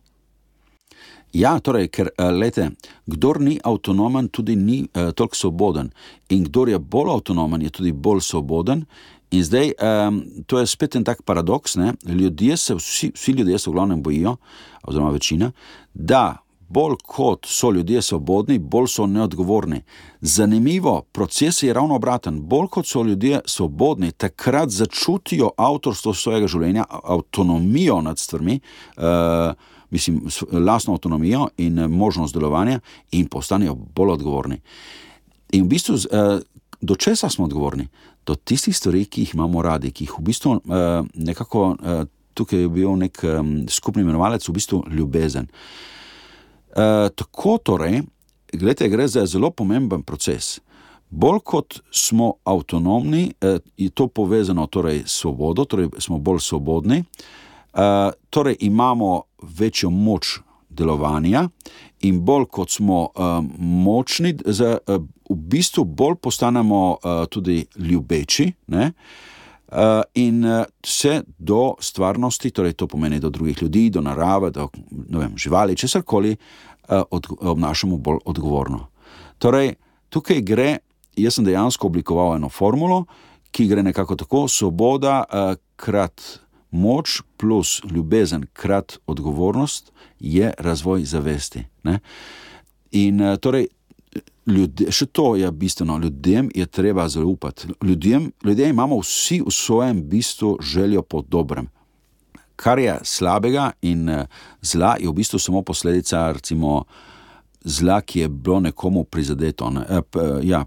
Ja, 1.34 1.60
torej, 1.60 1.88
ker 1.96 2.12
eh, 2.12 2.32
lete, 2.32 2.72
kdor 3.08 3.40
ni 3.42 3.56
avtonomen, 3.64 4.28
tudi 4.30 4.56
ni 4.56 4.82
uh, 4.84 5.12
toliko 5.16 5.36
svoboden. 5.36 5.92
In 6.30 6.44
kdor 6.44 6.70
je 6.70 6.80
bolj 6.80 7.14
avtonomen, 7.16 7.62
je 7.62 7.70
tudi 7.70 7.94
bolj 7.94 8.22
svoboden. 8.22 8.86
In 9.32 9.44
zdaj, 9.44 9.72
um, 9.80 10.22
to 10.46 10.60
je 10.60 10.68
spet 10.68 10.96
en 10.96 11.06
tak 11.08 11.22
paradoks. 11.24 11.78
Ne? 11.80 11.94
Ljudje 12.06 12.58
se, 12.58 12.76
vsi, 12.76 13.12
vsi 13.16 13.32
ljudje 13.32 13.60
se 13.60 13.70
v 13.70 13.74
glavnem 13.74 14.04
bojijo, 14.04 14.36
oziroma 14.84 15.12
večina, 15.16 15.52
da 15.94 16.44
bolj 16.68 16.96
kot 17.08 17.48
so 17.48 17.72
ljudje 17.72 18.02
svobodni, 18.02 18.60
bolj 18.60 18.88
so 18.88 19.08
neodgovorni. 19.08 19.82
Zanimivo, 20.22 21.02
proces 21.12 21.64
je 21.64 21.74
ravno 21.74 21.96
obraten. 21.96 22.42
Bolj 22.42 22.68
kot 22.68 22.88
so 22.88 23.04
ljudje 23.04 23.40
svobodni, 23.46 24.12
takrat 24.12 24.70
začutijo 24.70 25.52
avtorstvo 25.58 26.14
svojega 26.14 26.48
življenja, 26.48 26.86
avtonomijo 26.90 28.02
nad 28.02 28.20
stvarmi. 28.20 28.60
Uh, 28.98 29.56
mislim, 29.92 30.22
lastno 30.52 30.94
avtonomijo 30.94 31.48
in 31.58 31.80
eh, 31.80 31.88
možnost 31.88 32.34
delovanja, 32.34 32.80
in 33.12 33.28
postanejo 33.28 33.76
bolj 33.76 34.12
odgovorni. 34.12 34.62
In 35.52 35.64
v 35.64 35.68
bistvu, 35.68 35.96
eh, 35.96 36.40
do 36.82 36.96
česa 36.96 37.30
smo 37.30 37.46
odgovorni? 37.46 37.88
Do 38.26 38.36
tistih 38.36 38.78
stvari, 38.78 39.06
ki 39.06 39.22
jih 39.22 39.36
imamo 39.36 39.62
radi, 39.62 39.92
ki 39.92 40.04
jih 40.04 40.16
v 40.20 40.24
bistvu 40.24 40.56
eh, 40.56 41.04
nekako 41.14 41.76
tukaj 42.34 42.60
je 42.60 42.70
bil 42.70 42.96
nek 42.96 43.20
skupni 43.70 44.02
imenovalec, 44.02 44.48
v 44.48 44.54
bistvu 44.56 44.84
ljubezen. 44.88 45.48
Tako 47.16 47.58
torej, 47.58 48.02
gledajte, 48.54 48.88
gre 48.90 49.08
za 49.08 49.26
zelo 49.26 49.50
pomemben 49.52 50.04
proces. 50.04 50.62
Bolj 51.10 51.42
kot 51.44 51.82
smo 51.92 52.34
avtonomni, 52.44 53.34
je 53.78 53.90
to 53.90 54.08
povezano 54.08 54.68
torej 54.68 55.04
s 55.06 55.20
svobodo, 55.20 55.66
torej 55.66 55.90
smo 56.00 56.18
bolj 56.18 56.40
svobodni. 56.40 57.04
Uh, 57.04 57.51
torej, 58.30 58.56
imamo 58.60 59.22
večjo 59.42 59.90
moč 59.90 60.40
delovanja, 60.70 61.48
in 62.02 62.22
bolj 62.26 62.46
kot 62.50 62.72
smo 62.72 63.02
uh, 63.04 63.44
močni, 63.60 64.34
za, 64.46 64.78
uh, 64.88 65.04
v 65.30 65.36
bistvu 65.36 65.86
bolj 65.86 66.16
postanemo 66.22 66.82
uh, 66.92 67.26
tudi 67.30 67.66
ljubeči. 67.76 68.52
Ne? 68.68 68.92
Uh, 69.72 70.02
in 70.14 70.46
uh, 70.46 70.64
vse 70.84 71.22
do 71.38 71.76
stvarnosti, 71.80 72.52
torej 72.52 72.74
to 72.74 72.88
pomeni 72.88 73.20
do 73.20 73.30
drugih 73.30 73.62
ljudi, 73.62 73.90
do 73.90 74.02
narave, 74.02 74.52
do 74.52 74.70
vem, 74.92 75.38
živali, 75.38 75.76
česar 75.76 76.04
koli, 76.04 76.36
uh, 76.36 77.02
od, 77.12 77.28
obnašamo 77.40 77.98
bolj 77.98 78.20
odgovorno. 78.26 78.88
Torej, 79.40 79.76
tukaj 80.10 80.42
gre, 80.42 80.78
jaz 81.16 81.38
sem 81.38 81.46
dejansko 81.46 81.88
oblikoval 81.88 82.36
eno 82.36 82.50
formulo, 82.50 83.06
ki 83.52 83.68
gre 83.68 83.84
nekako 83.84 84.16
tako: 84.16 84.48
svoboda, 84.48 85.24
uh, 85.24 85.56
krat 85.76 86.41
moč 86.72 87.22
plus 87.38 87.82
ljubezen, 87.92 88.46
krat 88.54 88.98
odgovornost, 89.08 89.92
je 90.20 90.54
razvoj 90.58 91.04
zavesti. 91.06 91.66
Ne? 91.84 92.00
In 92.92 93.22
eh, 93.22 93.38
torej, 93.38 93.68
ljudje, 94.48 94.92
še 94.92 95.06
to 95.06 95.36
je 95.36 95.52
bistveno, 95.52 95.98
ljudem 95.98 96.50
je 96.56 96.66
treba 96.66 97.08
zaupati. 97.10 97.68
Ljudem, 97.84 98.32
ljudje 98.44 98.70
imamo 98.70 99.00
vsi 99.00 99.42
v 99.42 99.52
svojem 99.52 100.04
bistvu 100.10 100.58
željo 100.62 101.02
po 101.02 101.22
dobrem. 101.22 101.68
Kar 102.56 102.80
je 102.80 103.00
slabega 103.04 103.72
in 103.82 104.10
eh, 104.10 104.28
zla, 104.62 104.96
je 105.00 105.10
v 105.10 105.14
bistvu 105.14 105.40
samo 105.40 105.62
posledica, 105.62 106.32
recimo, 106.32 106.84
zla, 107.64 108.02
ki 108.02 108.20
je 108.20 108.30
bilo 108.30 108.60
nekomu 108.60 109.04
prizadeto. 109.04 109.70
Ne? 109.70 109.86
E, 109.90 110.02
p, 110.02 110.20
ja, 110.44 110.66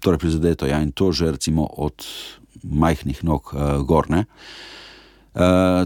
torej 0.00 0.18
prizadeto 0.18 0.66
ja, 0.66 0.82
in 0.82 0.92
to 0.92 1.12
že 1.12 1.30
recimo 1.30 1.66
od 1.66 2.06
majhnih 2.62 3.24
nog 3.24 3.54
uh, 3.54 3.82
gor. 3.86 4.06
Eh, 4.10 4.24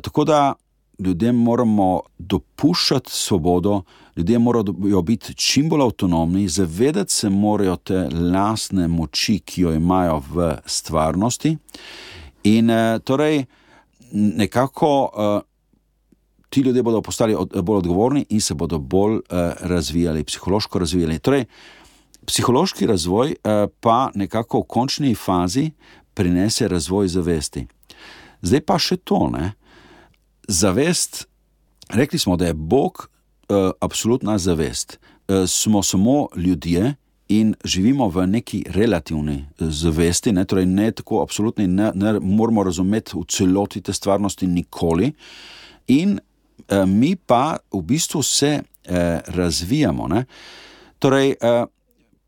tako 0.03 0.25
da 0.25 0.55
ljudem 0.99 1.37
moramo 1.37 2.01
dopuščati 2.19 3.11
svobodo, 3.11 3.83
ljudje 4.17 4.39
morajo 4.39 5.03
biti 5.03 5.35
čim 5.35 5.69
bolj 5.69 5.83
avtonomni, 5.83 6.49
zavedati 6.49 7.13
se 7.13 7.31
morajo 7.31 7.77
te 7.77 8.09
lastne 8.33 8.89
moči, 8.89 9.39
ki 9.39 9.63
jo 9.63 9.73
imajo 9.75 10.23
v 10.33 10.57
stvarnosti. 10.67 11.57
In 12.45 12.71
uh, 12.71 12.99
torej, 13.05 13.45
nekako 14.13 14.91
uh, 15.03 15.43
ti 16.49 16.61
ljudje 16.61 16.83
bodo 16.83 17.01
postali 17.03 17.35
od, 17.35 17.63
bolj 17.63 17.77
odgovorni 17.77 18.27
in 18.29 18.41
se 18.41 18.55
bodo 18.55 18.79
bolj 18.79 19.15
uh, 19.15 19.23
razvijali, 19.61 20.25
psihološko 20.25 20.79
razvijali. 20.79 21.19
Torej, 21.19 21.45
psihološki 22.27 22.87
razvoj 22.87 23.35
pa 23.81 24.11
nekako 24.15 24.61
v 24.61 24.67
končni 24.69 25.15
fazi 25.15 25.71
prinese 26.15 26.69
razvoj 26.69 27.09
zavesti. 27.09 27.67
Zdaj 28.43 28.63
pa 28.67 28.79
še 28.79 28.97
to, 28.97 29.29
ne? 29.33 29.53
zavest, 30.49 31.27
rekli 31.95 32.19
smo, 32.19 32.37
da 32.37 32.51
je 32.51 32.55
Bog 32.55 33.07
uh, 33.07 33.71
absolutna 33.81 34.39
zavest. 34.39 34.99
Uh, 35.29 35.47
smo 35.47 35.83
samo 35.83 36.29
ljudje, 36.37 36.97
in 37.33 37.55
živimo 37.65 38.09
v 38.09 38.27
neki 38.27 38.65
relativni 38.69 39.35
eh, 39.35 39.71
zavesti, 39.71 40.33
ne, 40.33 40.45
torej 40.45 40.67
ne 40.67 40.91
tako 40.93 41.23
absolutni, 41.23 41.67
ne, 41.67 41.91
ne 41.95 42.19
moramo 42.21 42.63
razumeti 42.63 43.17
v 43.17 43.25
celoti 43.29 43.81
te 43.81 43.93
stvarnosti 43.93 44.47
nikoli. 44.47 45.13
In 45.89 46.19
eh, 46.19 46.87
mi 46.87 47.17
pa 47.17 47.57
v 47.73 47.83
bistvu 47.83 48.23
se 48.23 48.53
eh, 48.85 49.21
razvijamo. 49.27 50.09
Ne. 50.09 50.25
Torej, 50.99 51.35
eh, 51.41 51.65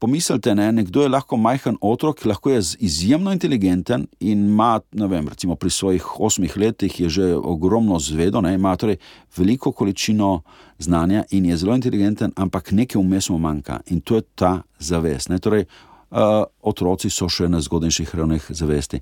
Pomislite, 0.05 0.53
ne, 0.55 0.67
nekdo 0.73 1.03
je 1.03 1.09
lahko 1.09 1.37
majhen 1.41 1.79
otrok, 1.81 2.27
lahko 2.29 2.51
je 2.51 2.59
izjemno 2.79 3.33
inteligenten 3.33 4.07
in 4.21 4.43
ima, 4.51 4.81
vem, 4.93 5.29
recimo 5.29 5.55
pri 5.57 5.71
svojih 5.71 6.21
osmih 6.21 6.57
letih, 6.57 7.01
je 7.01 7.09
že 7.09 7.29
ogromno 7.35 7.97
zvedo, 7.99 8.41
ne, 8.41 8.55
ima 8.55 8.77
torej 8.77 8.99
veliko 9.37 9.73
količino 9.73 10.43
znanja 10.79 11.25
in 11.31 11.47
je 11.47 11.57
zelo 11.57 11.75
inteligenten, 11.75 12.33
ampak 12.37 12.73
nekaj 12.73 13.01
vmes 13.01 13.31
mu 13.31 13.39
manjka 13.39 13.81
in 13.87 14.01
to 14.01 14.17
je 14.17 14.23
ta 14.35 14.63
zavest. 14.79 15.29
Ne, 15.29 15.39
torej, 15.39 15.65
uh, 16.11 16.45
otroci 16.61 17.09
so 17.11 17.29
še 17.29 17.49
na 17.49 17.65
zgodnejših 17.65 18.15
ravneh 18.15 18.51
zavesti. 18.51 19.01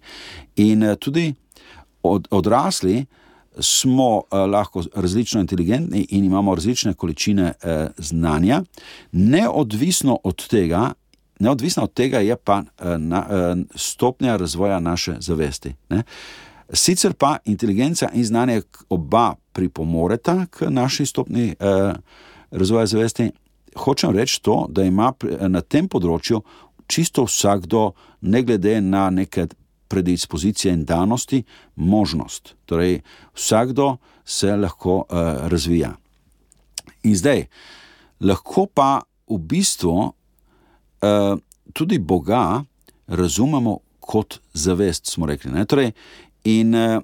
In 0.57 0.87
uh, 0.87 0.95
tudi 0.95 1.33
od, 2.03 2.31
odrasli 2.31 3.07
smo 3.59 4.17
uh, 4.17 4.23
lahko 4.31 4.83
različno 4.95 5.41
inteligentni 5.41 6.07
in 6.11 6.25
imamo 6.25 6.55
različne 6.55 6.95
količine 6.95 7.53
uh, 7.65 7.71
znanja, 7.99 8.63
neodvisno 9.13 10.19
od 10.25 10.49
tega. 10.49 10.93
Neodvisno 11.39 11.83
od 11.83 11.93
tega 11.93 12.19
je 12.19 12.37
pa 12.37 12.59
uh, 12.59 12.87
na, 12.99 13.27
stopnja 13.75 14.37
razvoja 14.37 14.81
naše 14.81 15.17
zavesti. 15.19 15.75
Ne? 15.89 16.03
Sicer 16.73 17.13
pa 17.13 17.37
inteligenca 17.45 18.09
in 18.15 18.25
znanje 18.25 18.63
oba 18.89 19.35
pripomoreta 19.53 20.47
k 20.51 20.67
naši 20.71 21.07
stopni 21.07 21.55
uh, 21.61 21.95
razvoja 22.51 22.87
zavesti, 22.87 23.31
hočem 23.77 24.11
reči 24.11 24.43
to, 24.43 24.67
da 24.69 24.83
ima 24.83 25.13
na 25.49 25.61
tem 25.61 25.89
področju 25.89 26.43
čisto 26.87 27.25
vsakdo, 27.25 27.93
ne 28.21 28.43
glede 28.43 28.81
na 28.81 29.11
neke 29.11 29.47
predispozicije 29.93 30.73
in 30.73 30.85
danosti, 30.89 31.43
možnost. 31.77 32.55
Torej, 32.65 33.01
vsakdo 33.35 33.97
se 34.25 34.57
lahko 34.57 34.97
uh, 34.97 35.47
razvija. 35.53 35.93
In 37.03 37.17
zdaj, 37.17 37.47
lahko 38.21 38.67
pa 38.67 39.03
v 39.29 39.39
bistvu 39.39 39.95
uh, 40.01 40.13
tudi 41.73 41.99
Boga 41.99 42.63
razumemo 43.07 43.79
kot 44.01 44.41
zavest, 44.53 45.13
smo 45.13 45.27
rekli. 45.27 45.53
Torej, 45.67 45.93
in 46.45 46.75
uh, 46.75 47.03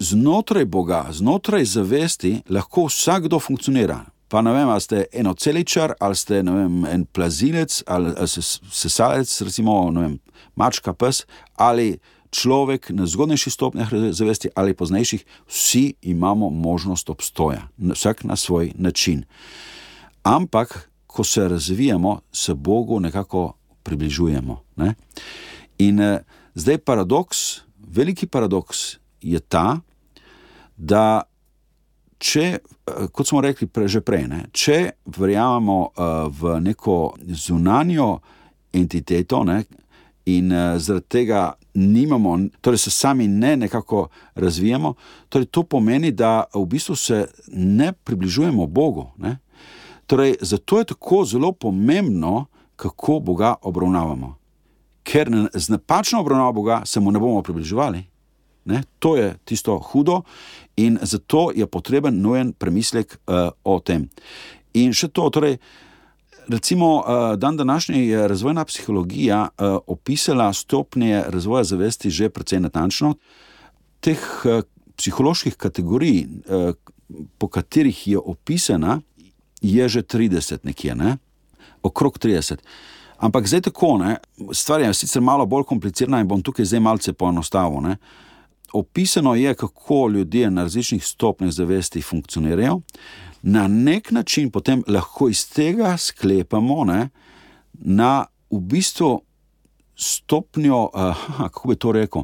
znotraj 0.00 0.64
Boga, 0.64 1.04
znotraj 1.12 1.64
zavesti, 1.64 2.38
lahko 2.48 2.86
vsakdo 2.88 3.40
funkcionira. 3.40 4.00
Pa 4.30 4.40
ne 4.42 4.52
vem, 4.54 4.68
ali 4.68 4.80
ste 4.80 5.04
enoceličar, 5.12 5.92
ali 6.00 6.16
ste 6.16 6.42
vem, 6.46 6.84
en 6.86 7.04
plazilec, 7.04 7.82
ali 7.86 8.12
sesalec, 8.70 9.32
recimo 9.42 9.74
vem, 9.90 10.18
mačka, 10.54 10.94
pes, 10.94 11.24
ali 11.58 11.98
človek 12.30 12.90
na 12.90 13.06
zgodnejših 13.06 13.52
stopnjah 13.52 13.88
zavesti 14.10 14.48
ali 14.54 14.74
poznejših, 14.74 15.24
vsi 15.46 15.94
imamo 16.02 16.50
možnost 16.50 17.10
obstoja, 17.10 17.68
vsak 17.78 18.24
na 18.24 18.36
svoj 18.36 18.72
način. 18.74 19.24
Ampak, 20.22 20.90
ko 21.06 21.24
se 21.24 21.48
razvijamo, 21.48 22.20
se 22.32 22.54
Bogu 22.54 23.00
nekako 23.00 23.52
približujemo. 23.82 24.62
Ne? 24.76 24.94
In 25.78 26.00
eh, 26.00 26.22
zdaj 26.54 26.78
paradoks, 26.78 27.60
veliki 27.78 28.26
paradoks 28.26 28.98
je 29.22 29.40
ta, 29.40 29.80
da 30.76 31.22
če, 32.18 32.44
eh, 32.60 33.06
kot 33.12 33.28
smo 33.28 33.40
rekli 33.40 33.66
pre, 33.66 33.88
že 33.88 34.00
prej, 34.04 34.26
ne, 34.28 34.44
če 34.52 34.78
verjamemo 35.16 35.78
uh, 35.88 36.28
v 36.28 36.58
neko 36.60 37.16
zunanjo 37.32 38.20
entiteto, 38.76 39.42
ne, 39.44 39.64
in 40.26 40.52
uh, 40.52 40.78
zaradi 40.78 41.06
tega 41.08 41.52
nimamo, 41.74 42.38
torej 42.60 42.78
se 42.78 42.90
sami 42.90 43.28
ne 43.28 43.56
nekako 43.56 44.08
razvijamo, 44.34 44.94
torej 45.28 45.46
to 45.46 45.62
pomeni, 45.62 46.12
da 46.12 46.44
v 46.54 46.64
bistvu 46.66 46.96
se 46.96 47.26
ne 47.52 47.92
približujemo 47.92 48.66
Bogu. 48.66 49.06
Ne? 49.18 49.38
Torej, 50.06 50.34
zato 50.40 50.78
je 50.78 50.84
tako 50.84 51.24
zelo 51.24 51.52
pomembno, 51.52 52.46
kako 52.76 53.20
Boga 53.20 53.54
obravnavamo. 53.62 54.36
Ker 55.02 55.30
z 55.54 55.68
napačno 55.68 56.20
obravnavo 56.20 56.52
Boga 56.52 56.82
se 56.84 57.00
mu 57.00 57.10
ne 57.10 57.18
bomo 57.18 57.42
približevali. 57.42 58.04
Ne? 58.64 58.82
To 58.98 59.16
je 59.16 59.36
tisto 59.44 59.78
hudo, 59.78 60.22
in 60.76 60.98
zato 61.02 61.50
je 61.54 61.66
potreben 61.66 62.20
nujen 62.20 62.52
premislek 62.52 63.18
uh, 63.26 63.48
o 63.64 63.80
tem. 63.80 64.08
In 64.74 64.92
še 64.92 65.08
to, 65.08 65.30
torej, 65.30 65.54
uh, 65.54 65.89
Recimo, 66.50 67.04
eh, 67.06 67.36
dan 67.36 67.56
današnji 67.56 68.06
je 68.06 68.28
razvojna 68.28 68.64
psihologija 68.64 69.48
eh, 69.48 69.64
opisala 69.86 70.52
stopnje 70.52 71.22
razvoja 71.26 71.64
zavesti 71.64 72.10
že 72.10 72.28
precej 72.28 72.60
natančno. 72.60 73.14
Teh 74.00 74.18
eh, 74.44 74.62
psiholoških 74.96 75.54
kategorij, 75.56 76.26
po 77.38 77.48
katerih 77.48 78.08
je 78.08 78.18
opisana, 78.18 79.00
je 79.60 79.88
že 79.88 80.02
30 80.02 80.58
nekje, 80.62 80.94
ne? 80.94 81.16
okrog 81.82 82.18
30. 82.18 82.56
Ampak 83.16 83.46
zdaj 83.46 83.60
tako, 83.60 83.98
ne? 83.98 84.16
stvar 84.52 84.80
je 84.80 84.94
sicer 84.94 85.22
malo 85.22 85.46
bolj 85.46 85.64
komplicirana 85.64 86.20
in 86.20 86.28
bom 86.28 86.42
tukaj 86.42 86.64
zdaj 86.64 86.80
malce 86.80 87.12
poenostavil. 87.12 87.94
Opisano 88.72 89.34
je, 89.34 89.54
kako 89.54 90.08
ljudje 90.08 90.50
na 90.50 90.62
različnih 90.62 91.06
stopnjah 91.06 91.50
zavesti 91.50 92.02
funkcionirajo 92.02 92.80
na 93.42 93.68
nek 93.68 94.10
način 94.10 94.50
potem 94.50 94.82
lahko 94.86 95.28
iz 95.28 95.48
tega 95.48 95.96
sklepamo 95.96 96.84
ne, 96.84 97.08
na 97.72 98.26
v 98.50 98.60
bistvu 98.60 99.20
stopnjo, 99.96 100.90
uh, 100.94 101.26
kako 101.36 101.68
bi 101.68 101.76
to 101.76 101.92
rekel, 101.92 102.22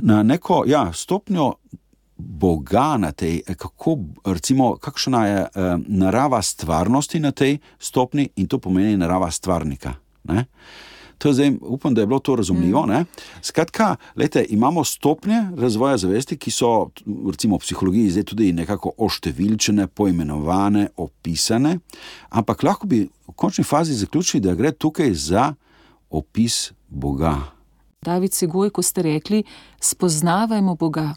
na 0.00 0.22
neko 0.22 0.64
ja, 0.66 0.92
stopnjo 0.92 1.54
Boga 2.18 2.96
na 2.98 3.12
tej, 3.12 3.42
kako, 3.56 3.98
recimo, 4.26 4.76
kakšna 4.76 5.26
je 5.26 5.42
uh, 5.42 5.50
narava 5.86 6.42
stvarnosti 6.42 7.20
na 7.20 7.30
tej 7.30 7.58
stopni 7.78 8.28
in 8.36 8.48
to 8.48 8.58
pomeni 8.58 8.96
narava 8.96 9.30
stvarnika. 9.30 9.94
Ne. 10.24 10.44
To 11.18 11.32
zdaj, 11.32 11.52
upam, 11.60 11.94
da 11.94 12.00
je 12.00 12.06
bilo 12.06 12.18
to 12.18 12.36
razumljivo. 12.36 12.86
Mm. 12.86 13.04
Skratka, 13.42 13.96
lejte, 14.16 14.44
imamo 14.48 14.84
stopnje 14.84 15.50
razvoja 15.56 15.96
zavesti, 15.96 16.36
ki 16.36 16.50
so 16.50 16.90
recimo, 17.30 17.56
v 17.56 17.60
psihologiji 17.60 18.10
zdaj 18.10 18.24
tudi 18.24 18.52
nekako 18.52 18.92
oštevilčene, 18.98 19.86
poimenovane, 19.86 20.88
opisane, 20.96 21.78
ampak 22.28 22.62
lahko 22.62 22.86
bi 22.86 23.08
v 23.28 23.32
končni 23.34 23.64
fazi 23.64 23.94
zaključili, 23.94 24.40
da 24.40 24.54
gre 24.54 24.72
tukaj 24.72 25.14
za 25.14 25.54
opis 26.10 26.72
Boga. 26.88 27.36
David 28.02 28.32
Segoj, 28.32 28.70
ko 28.70 28.82
ste 28.82 29.02
rekli, 29.02 29.42
spoznavajmo 29.80 30.74
Boga. 30.74 31.14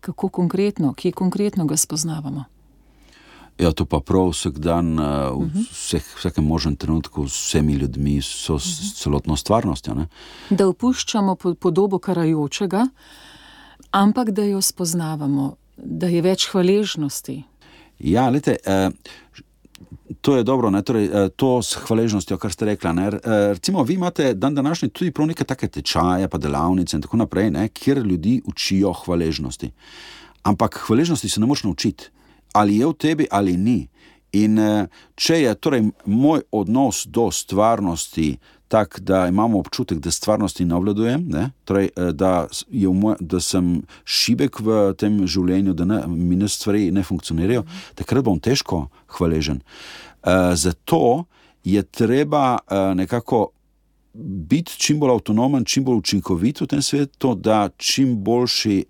Kako 0.00 0.28
konkretno, 0.28 0.94
kje 0.94 1.12
konkretno 1.12 1.64
ga 1.64 1.76
spoznavamo? 1.76 2.44
Ja, 3.58 3.72
to 3.72 3.86
pa 3.88 4.00
prav 4.04 4.30
vsak 4.34 4.58
dan, 4.60 4.98
eh, 5.00 5.32
v 5.32 5.64
vseh, 5.72 6.04
vsakem 6.18 6.44
možnem 6.44 6.76
trenutku, 6.76 7.24
z 7.28 7.32
vsemi 7.32 7.72
ljudmi, 7.72 8.20
so 8.22 8.58
s 8.58 9.00
celotno 9.00 9.36
stvarnostjo. 9.36 9.94
Ne? 9.94 10.08
Da 10.50 10.68
opuščamo 10.68 11.36
podobo 11.36 11.98
karajočega, 11.98 12.86
ampak 13.90 14.30
da 14.30 14.44
jo 14.44 14.60
spoznavamo, 14.60 15.56
da 15.76 16.06
je 16.06 16.20
več 16.22 16.50
hvaležnosti. 16.52 17.44
Ja, 17.98 18.28
lete, 18.28 18.58
eh, 18.64 18.90
to 20.20 20.36
je 20.36 20.44
dobro, 20.44 20.70
ne, 20.70 20.82
torej, 20.82 21.08
eh, 21.08 21.28
to 21.36 21.62
s 21.62 21.80
hvaležnostjo, 21.80 22.36
kar 22.36 22.52
ste 22.52 22.64
rekli. 22.64 22.92
Recimo, 23.24 23.82
vi 23.82 23.94
imate 23.94 24.34
dan 24.34 24.54
današnji 24.54 24.88
tudi 24.88 25.10
prav 25.10 25.28
neke 25.28 25.44
take 25.44 25.68
tečaje, 25.68 26.28
pa 26.28 26.38
delavnice 26.38 26.96
in 26.96 27.02
tako 27.02 27.16
naprej, 27.16 27.50
ne, 27.50 27.68
kjer 27.68 27.98
ljudi 28.04 28.42
učijo 28.44 28.92
hvaležnosti. 28.92 29.72
Ampak 30.42 30.76
hvaležnosti 30.86 31.28
se 31.28 31.40
ne 31.40 31.46
moš 31.46 31.64
naučiti 31.64 32.10
ali 32.56 32.80
je 32.80 32.86
v 32.86 32.96
tebi 32.96 33.28
ali 33.30 33.56
ni. 33.56 33.80
In 34.32 34.58
eh, 34.58 34.88
če 35.16 35.40
je 35.42 35.54
torej 35.60 35.84
moj 36.04 36.44
odnos 36.52 37.04
do 37.06 37.30
stvarnosti 37.30 38.36
tak, 38.68 38.98
da 39.00 39.28
imamo 39.30 39.60
občutek, 39.62 39.98
da 40.02 40.10
stvarnosti 40.10 40.64
ne 40.64 40.74
obvladujem? 40.74 41.28
Torej, 41.64 41.90
eh, 41.96 42.12
da, 42.12 42.48
da 43.20 43.40
sem 43.40 43.82
šibek 44.04 44.60
v 44.60 44.80
tem 44.98 45.20
življenju, 45.26 45.74
da 45.74 45.86
ne, 45.86 46.00
mi 46.10 46.36
ne 46.36 46.48
stvari 46.50 46.90
ne 46.90 47.04
funkcionirajo, 47.06 47.62
takrat 47.94 48.26
bom 48.26 48.40
težko 48.42 48.88
hvaležen. 49.18 49.62
Uh, 50.26 50.56
zato 50.58 51.28
je 51.62 51.82
treba 51.82 52.58
uh, 52.58 52.90
nekako 52.98 53.52
biti 54.24 54.78
čim 54.78 55.00
bolj 55.00 55.10
avtonomen, 55.10 55.64
čim 55.64 55.84
bolj 55.84 55.98
učinkovit 55.98 56.60
v 56.60 56.66
tem 56.66 56.82
svetu, 56.82 57.34
da, 57.34 57.68
boljši, 58.16 58.84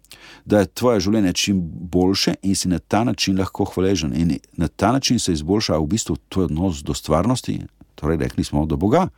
da 0.44 0.62
je 0.62 0.66
tvoje 0.66 1.00
življenje 1.00 1.32
čim 1.32 1.60
boljše 1.92 2.34
in 2.42 2.54
si 2.54 2.68
na 2.68 2.78
ta 2.78 3.04
način 3.04 3.38
lahko 3.38 3.64
hvaležen. 3.64 4.12
In 4.16 4.38
na 4.56 4.68
ta 4.68 4.92
način 4.92 5.18
se 5.18 5.32
izboljša 5.32 5.78
v 5.78 5.86
bistvu 5.86 6.16
tvoj 6.28 6.44
odnos 6.44 6.82
do 6.82 6.94
stvarnosti, 6.94 7.60
torej 7.94 8.16
rekli 8.16 8.44
smo 8.44 8.66
do 8.66 8.76
Boga. 8.76 9.08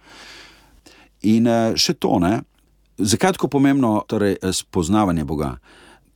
In 1.23 1.47
eh, 1.47 1.73
še 1.77 1.95
to, 1.95 2.19
ne? 2.19 2.41
zakaj 2.99 3.29
je 3.29 3.39
tako 3.39 3.49
pomembno 3.49 4.03
torej, 4.07 4.37
eh, 4.43 4.53
spoznavanje 4.53 5.25
Boga? 5.25 5.57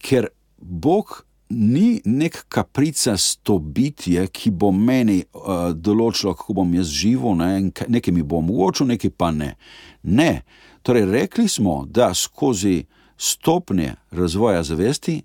Ker 0.02 0.28
Bog 0.58 1.24
ni 1.52 2.00
nek 2.04 2.44
kapricasto 2.48 3.58
bitje, 3.58 4.26
ki 4.32 4.50
bo 4.50 4.70
meni 4.72 5.20
uh, 5.22 5.70
določilo, 5.74 6.34
kako 6.38 6.56
bom 6.62 6.74
jaz 6.74 6.90
živel, 6.92 7.36
ne? 7.38 7.70
nekaj 7.70 8.14
mi 8.14 8.24
bo 8.24 8.40
omogočil, 8.40 8.88
nekaj 8.94 9.12
pa 9.16 9.30
ne. 9.34 9.54
Ne. 10.02 10.42
Torej, 10.82 11.06
rekli 11.10 11.48
smo, 11.48 11.82
da 11.86 12.10
skozi 12.14 12.82
stopnje 13.16 13.94
razvoja 14.10 14.62
zavesti 14.62 15.22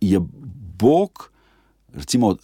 je 0.00 0.20
Bog. 0.78 1.30
Recimo, 1.94 2.36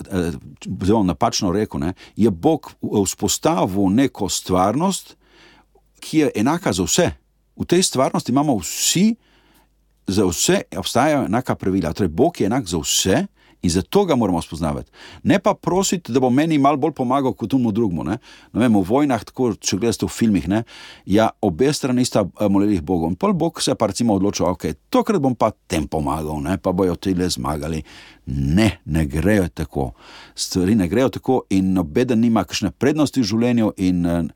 zelo 0.84 1.02
napačno 1.04 1.52
rekel, 1.52 1.80
ne, 1.80 1.92
je 2.16 2.30
Bog 2.30 2.72
vzpostavil 2.80 3.92
neko 3.92 4.28
stvarnost, 4.28 5.16
ki 6.00 6.18
je 6.18 6.30
enaka 6.36 6.72
za 6.72 6.84
vse. 6.84 7.10
V 7.56 7.64
tej 7.68 7.82
stvarnosti 7.82 8.32
imamo 8.32 8.56
vsi, 8.58 9.14
za 10.06 10.26
vse 10.26 10.62
obstajajo 10.76 11.24
enaka 11.24 11.54
pravila. 11.54 11.92
Torej, 11.92 12.08
Bog 12.08 12.40
je 12.40 12.46
enak 12.46 12.66
za 12.66 12.78
vse 12.78 13.26
in 13.62 13.70
zato 13.70 14.04
ga 14.04 14.16
moramo 14.16 14.42
spoznavati. 14.42 14.90
Ne 15.22 15.38
pa 15.38 15.54
prositi, 15.54 16.12
da 16.12 16.20
bo 16.20 16.30
meni 16.30 16.58
malo 16.58 16.76
bolj 16.76 16.92
pomagal 16.92 17.32
kot 17.32 17.50
tomu 17.50 17.72
drugemu. 17.72 18.04
Ne? 18.04 18.18
No, 18.52 18.60
vem, 18.60 18.74
v 18.74 18.82
vojnah, 18.88 19.24
tako, 19.24 19.52
če 19.54 19.78
gledate 19.78 20.06
v 20.06 20.10
filmih, 20.10 20.48
ne, 20.50 20.62
ja, 21.06 21.28
obe 21.40 21.70
strani 21.72 22.04
sta 22.04 22.24
eh, 22.26 22.48
molili 22.50 22.80
Bogu. 22.80 23.06
In 23.10 23.14
pol 23.14 23.36
Bog 23.38 23.62
se 23.62 23.74
pa 23.78 23.86
recimo 23.86 24.16
odločil, 24.18 24.48
ok, 24.50 24.66
tokrat 24.90 25.22
bom 25.22 25.36
pa 25.38 25.52
tem 25.70 25.86
pomagal, 25.86 26.42
ne, 26.42 26.56
pa 26.58 26.72
bojo 26.74 26.96
ti 26.98 27.14
le 27.14 27.28
zmagali. 27.30 27.82
Ne, 28.26 28.68
ne 28.84 29.06
grejo 29.06 29.46
tako. 29.54 29.92
Stvari 30.34 30.74
ne 30.74 30.88
grejo 30.88 31.12
tako 31.18 31.42
in 31.50 31.72
nobeden 31.74 32.20
nima 32.22 32.44
kakšne 32.44 32.70
prednosti 32.70 33.22
v 33.22 33.26
življenju 33.30 33.72
in 33.82 34.06
uh, 34.06 34.26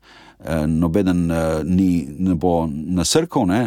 nobeden 0.67 1.27
uh, 1.31 1.61
ni, 1.63 2.07
ne 2.07 2.35
bo 2.35 2.65
nasrkal. 2.67 3.47
Ne, 3.47 3.61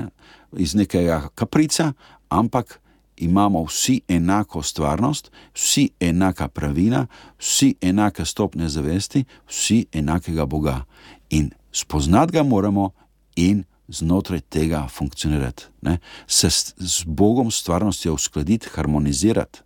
iz 0.57 0.75
nekega 0.75 1.29
kaprica, 1.35 1.93
ampak 2.29 2.81
imamo 3.17 3.65
vsi 3.65 4.01
enako 4.09 4.63
stvarnost, 4.63 5.31
vsi 5.55 5.91
enaka 6.01 6.49
pravila, 6.49 7.07
vsi 7.39 7.75
enake 7.81 8.25
stopne 8.25 8.69
zavesti, 8.69 9.25
vsi 9.49 9.87
enakega 9.93 10.47
Boga. 10.47 10.85
In 11.31 11.51
spoznati 11.73 12.33
ga 12.33 12.43
moramo 12.43 12.91
in 13.37 13.65
znotraj 13.89 14.41
tega 14.41 14.89
funkcionirati. 14.89 15.65
Ne? 15.83 15.99
Se 16.27 16.51
z 16.77 17.05
Bogom 17.07 17.51
stvarnostjo 17.51 18.15
uskladiti, 18.15 18.69
harmonizirati. 18.75 19.59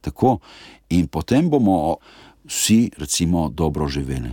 Tako 0.00 0.38
in 0.88 1.06
potem 1.06 1.50
bomo 1.50 1.96
vsi, 2.44 2.90
recimo, 2.98 3.48
dobro 3.48 3.88
živeli. 3.88 4.30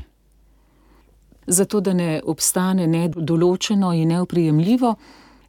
Zato, 1.47 1.79
da 1.79 1.93
ne 1.93 2.21
obstane 2.25 2.87
nedoločeno 2.87 3.93
in 3.93 4.07
neoprijemljivo, 4.07 4.95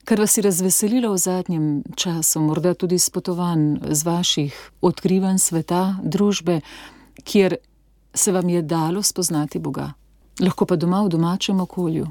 Kar 0.04 0.20
vas 0.20 0.36
je 0.36 0.42
razveselilo 0.42 1.12
v 1.12 1.18
zadnjem 1.18 1.82
času, 1.96 2.40
morda 2.40 2.74
tudi 2.74 2.98
s 2.98 3.10
potovanj 3.10 3.78
z 3.90 4.04
vaših 4.04 4.70
odkrivanj 4.80 5.38
sveta, 5.38 5.96
družbe, 6.02 6.60
kjer 7.24 7.56
se 8.14 8.32
vam 8.32 8.48
je 8.48 8.62
dalo 8.62 9.02
spoznati 9.02 9.58
Boga, 9.58 9.92
lahko 10.40 10.66
pa 10.66 10.76
doma 10.76 11.02
v 11.04 11.08
domačem 11.08 11.60
okolju. 11.60 12.06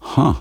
Ha, 0.00 0.34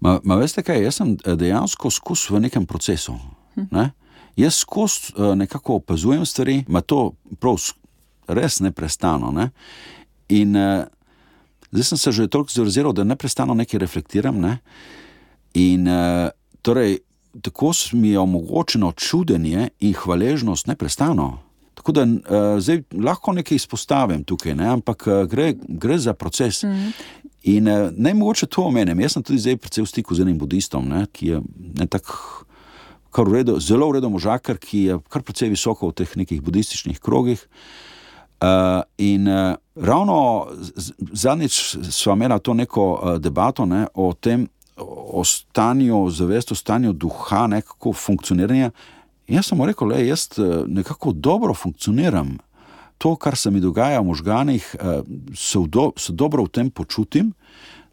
ma, 0.00 0.20
ma 0.24 0.36
veste 0.40 0.62
kaj, 0.62 0.82
jaz 0.84 1.00
sem 1.00 1.16
eh, 1.18 1.36
dejansko 1.36 1.90
skus 1.90 2.30
v 2.30 2.40
nekem 2.46 2.66
procesu. 2.66 3.18
Hm. 3.54 3.66
Ne? 3.70 3.90
Jaz 4.36 4.62
skozi 4.62 5.12
uh, 5.16 5.34
nekako 5.36 5.80
opazujem 5.82 6.24
stvari, 6.26 6.64
ima 6.68 6.80
to 6.80 7.12
prav 7.40 7.58
res 8.28 8.60
neprestano. 8.60 9.32
Ne? 9.34 9.50
In 10.28 10.56
uh, 10.56 10.86
zdaj 11.72 11.84
sem 11.84 11.98
se 11.98 12.12
že 12.12 12.28
toliko 12.28 12.52
zavzel, 12.54 12.92
da 12.92 13.04
neprestano 13.04 13.54
nekaj 13.54 13.80
reflektiram. 13.80 14.38
Ne? 14.40 14.58
In 15.54 15.88
uh, 15.88 16.28
torej, 16.62 16.98
tako 17.42 17.72
mi 17.92 18.08
je 18.08 18.18
omogočeno 18.18 18.92
čudenje 18.92 19.68
in 19.80 19.92
hvaležnost 19.92 20.66
neprestano. 20.66 21.38
Tako 21.74 21.92
da 21.92 22.02
uh, 22.02 22.60
zdaj 22.60 22.82
lahko 22.92 23.32
nekaj 23.32 23.56
izpostavim 23.56 24.24
tukaj, 24.24 24.54
ne? 24.54 24.66
ampak 24.68 25.06
uh, 25.06 25.24
gre, 25.24 25.54
gre 25.68 25.98
za 25.98 26.12
proces. 26.12 26.62
Mm. 26.62 26.92
In 27.42 27.68
uh, 27.68 27.88
naj 27.96 28.14
mogoče 28.14 28.46
to 28.46 28.62
omenim. 28.62 29.00
Jaz 29.00 29.16
sem 29.16 29.22
tudi 29.22 29.38
zdaj 29.40 29.56
precej 29.56 29.84
v 29.84 29.88
stiku 29.88 30.14
z 30.14 30.26
enim 30.26 30.38
budistom, 30.38 30.88
ne? 30.88 31.06
ki 31.12 31.26
je 31.26 31.42
ne 31.78 31.86
tako. 31.86 32.46
Redo, 33.10 33.56
zelo 33.58 33.88
uredo 33.90 34.06
možakar, 34.08 34.54
ki 34.62 34.80
je 34.84 34.98
kar 35.10 35.24
precej 35.26 35.48
visoko 35.50 35.88
v 35.88 35.96
teh 35.98 36.10
nekih 36.16 36.42
budističnih 36.46 37.00
krogih. 37.02 37.42
Uh, 38.40 38.84
in 38.98 39.26
uh, 39.28 39.56
ravno 39.74 40.46
zadnjič 41.12 41.76
smo 41.90 42.12
imeli 42.12 42.40
to 42.40 42.54
neko 42.54 42.84
uh, 42.92 43.16
debato 43.18 43.66
ne, 43.66 43.86
o 43.94 44.12
tem, 44.12 44.46
o 44.88 45.24
stanju 45.24 46.10
zavesti, 46.10 46.52
o 46.52 46.56
stanju 46.56 46.92
duha, 46.92 47.46
ne, 47.46 47.60
kako 47.62 47.92
funkcioniranje. 47.92 48.70
Jaz 49.28 49.46
sem 49.46 49.62
rekel, 49.62 49.88
da 49.88 49.98
jaz 50.02 50.28
eh, 50.38 50.62
nekako 50.66 51.12
dobro 51.12 51.54
funkcioniram. 51.54 52.38
To, 52.98 53.16
kar 53.16 53.36
se 53.36 53.50
mi 53.50 53.60
dogaja 53.60 54.00
v 54.00 54.06
možganjih, 54.06 54.76
eh, 54.80 55.02
se, 55.34 55.58
do, 55.66 55.92
se 55.96 56.12
dobro 56.12 56.44
v 56.44 56.48
tem 56.48 56.70
počutim. 56.70 57.32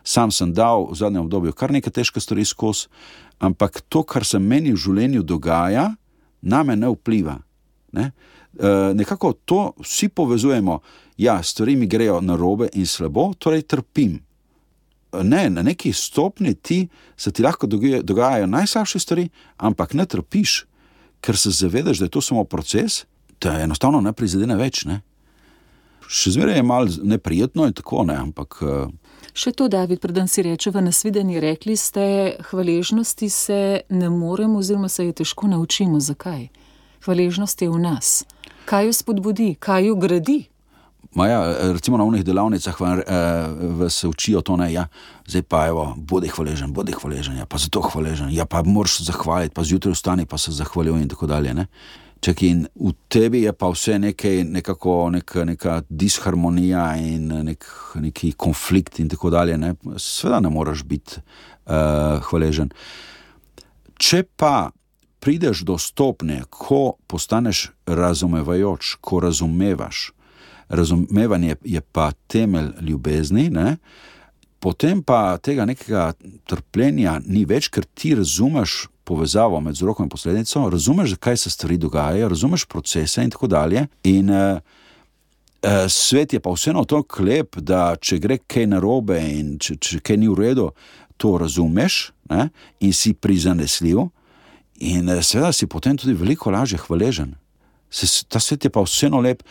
Sam 0.04 0.32
sem 0.32 0.54
dal 0.54 0.88
v 0.92 0.96
zadnjem 0.96 1.24
obdobju 1.24 1.54
kar 1.54 1.72
nekaj 1.72 1.94
težkih 1.94 2.24
stvari 2.24 2.46
skozi, 2.46 2.88
ampak 3.40 3.82
to, 3.90 4.04
kar 4.04 4.26
se 4.26 4.40
meni 4.40 4.72
v 4.72 4.80
življenju 4.80 5.24
dogaja, 5.24 5.90
na 6.42 6.64
me 6.64 6.76
ne 6.76 6.88
vpliva. 6.94 7.36
Ne? 7.92 8.12
E, 8.56 8.72
nekako 8.96 9.34
to 9.46 9.74
vsi 9.84 10.08
povezujemo, 10.08 10.80
ja, 11.18 11.42
stvari 11.44 11.76
mi 11.76 11.88
grejo 11.88 12.22
na 12.22 12.38
robe 12.40 12.70
in 12.74 12.86
slabo, 12.88 13.34
torej 13.36 13.66
trpim 13.68 14.16
ne, 15.24 15.50
na 15.50 15.64
neki 15.64 15.94
stopni 15.94 16.54
ti 16.54 16.88
se 17.18 17.32
ti 17.32 17.44
lahko 17.44 17.68
dogajajo 18.04 18.48
najslabše 18.48 19.00
stvari, 19.00 19.30
ampak 19.58 19.94
ne 19.94 20.06
trpiš, 20.06 20.66
ker 21.22 21.38
se 21.38 21.52
zavedaš, 21.52 21.98
da 21.98 22.06
je 22.06 22.10
to 22.10 22.22
samo 22.22 22.44
proces, 22.44 23.06
da 23.42 23.58
je 23.58 23.64
enostavno 23.64 24.02
ne 24.02 24.14
prizadene 24.14 24.56
več. 24.56 24.86
Ne. 24.86 25.02
Še 26.08 26.32
zmeraj 26.38 26.56
je 26.56 26.64
malo 26.64 26.88
neprijetno 27.04 27.66
in 27.68 27.74
tako 27.76 28.06
ne, 28.08 28.16
ampak. 28.16 28.62
Uh, 28.62 28.88
Še 29.38 29.52
to, 29.54 29.68
David, 29.70 30.00
preden 30.02 30.30
si 30.32 30.42
reče 30.42 30.72
v 30.74 30.82
nasvidenju, 30.88 31.42
rekli 31.44 31.76
ste, 31.78 32.38
hvaležnosti 32.50 33.30
se 33.30 33.60
ne 33.90 34.10
moremo, 34.10 34.58
oziroma 34.64 34.90
se 34.90 35.06
je 35.06 35.14
težko 35.22 35.50
naučimo. 35.52 36.00
Zakaj? 36.02 36.48
Hvaležnost 37.06 37.62
je 37.62 37.70
v 37.70 37.82
nas. 37.82 38.24
Kaj 38.66 38.90
jo 38.90 38.96
spodbudi, 38.98 39.52
kaj 39.60 39.92
jo 39.92 40.00
gradi? 40.00 40.40
Ja, 41.16 41.72
recimo 41.74 41.98
na 41.98 42.04
unih 42.04 42.24
delavnicah 42.26 42.76
eh, 42.82 43.90
se 43.90 44.08
učijo 44.08 44.42
to, 44.42 44.58
da 44.58 44.68
ja, 44.68 44.88
zdaj 45.28 45.42
pa 45.42 45.66
je, 45.66 45.72
bodi 45.96 46.28
hvaležen, 46.28 46.74
bodi 46.74 46.94
hvaležen, 46.94 47.38
ja, 47.38 47.46
pa 47.46 47.58
zato 47.58 47.82
hvaležen, 47.82 48.30
ja, 48.32 48.46
pa 48.46 48.62
moraš 48.64 49.00
zahvaliti, 49.02 49.54
pa 49.54 49.64
zjutraj 49.64 49.94
vstani, 49.94 50.26
pa 50.26 50.38
se 50.38 50.52
zahvaljuj 50.52 51.02
in 51.02 51.10
tako 51.10 51.28
dalje. 51.28 51.54
Ne? 51.54 51.66
Čak 52.20 52.42
in 52.44 52.66
v 52.76 52.94
tebi 53.10 53.42
je 53.46 53.54
pa 53.54 53.70
vse 53.70 54.00
nekaj, 54.00 54.44
nekako 54.44 55.10
nek, 55.14 55.36
neka 55.46 55.82
disharmonija 55.90 56.96
in 56.98 57.28
nek, 57.46 57.66
neki 57.96 58.32
konflikt 58.32 59.00
in 59.00 59.10
tako 59.10 59.30
dalje. 59.30 59.58
Ne? 59.58 59.76
Sveda 59.98 60.40
ne 60.40 60.50
moreš 60.50 60.84
biti 60.84 61.20
uh, 61.20 62.18
hvaležen. 62.30 62.74
Če 63.98 64.24
pa 64.38 64.72
prideš 65.20 65.62
do 65.66 65.78
stopnje, 65.78 66.44
ko 66.50 66.98
postaneš 67.08 67.70
razumevajoč, 67.86 68.98
ko 69.02 69.22
razumevaš, 69.22 70.12
razumevanje 70.70 71.56
je 71.64 71.82
pa 71.82 72.12
temelj 72.28 72.72
ljubezni, 72.82 73.50
ne? 73.50 73.78
potem 74.60 75.04
pa 75.04 75.38
tega 75.38 75.66
nekega 75.66 76.12
trpljenja 76.50 77.20
ni 77.26 77.46
več, 77.46 77.70
ker 77.70 77.86
ti 77.96 78.16
razumeš 78.18 78.88
povezavo 79.08 79.62
med 79.64 79.78
vzrokom 79.78 80.08
in 80.08 80.10
posledico, 80.10 80.66
razumeš, 80.70 81.14
zakaj 81.16 81.38
se 81.38 81.50
stvari 81.50 81.78
dogajajo, 81.78 82.30
razumeš 82.30 82.66
procese 82.66 83.24
in 83.24 83.32
tako 83.32 83.48
dalje. 83.48 83.86
In 84.04 84.30
uh, 84.30 84.58
uh, 84.58 85.86
svet 85.90 86.34
je 86.34 86.40
pa 86.44 86.52
vseeno 86.52 86.84
tako 86.84 87.24
lep, 87.24 87.56
da 87.56 87.96
če 87.96 88.20
gre 88.20 88.40
kaj 88.44 88.68
narobe 88.74 89.22
in 89.22 89.56
če, 89.64 89.78
če 89.80 90.02
kaj 90.04 90.20
ni 90.20 90.28
v 90.28 90.40
redu, 90.42 90.70
to 91.18 91.38
razumeš 91.40 92.12
ne? 92.30 92.50
in 92.84 92.94
si 92.94 93.14
prizanesljiv. 93.14 94.10
In 94.84 95.10
uh, 95.10 95.24
seveda 95.24 95.54
si 95.56 95.70
potem 95.70 95.98
tudi 95.98 96.18
veliko 96.18 96.52
lažje 96.52 96.82
hvaležen. 96.84 97.38
Se, 97.90 98.10
ta 98.28 98.42
svet 98.44 98.68
je 98.68 98.74
pa 98.74 98.84
vseeno 98.84 99.22
lep 99.24 99.46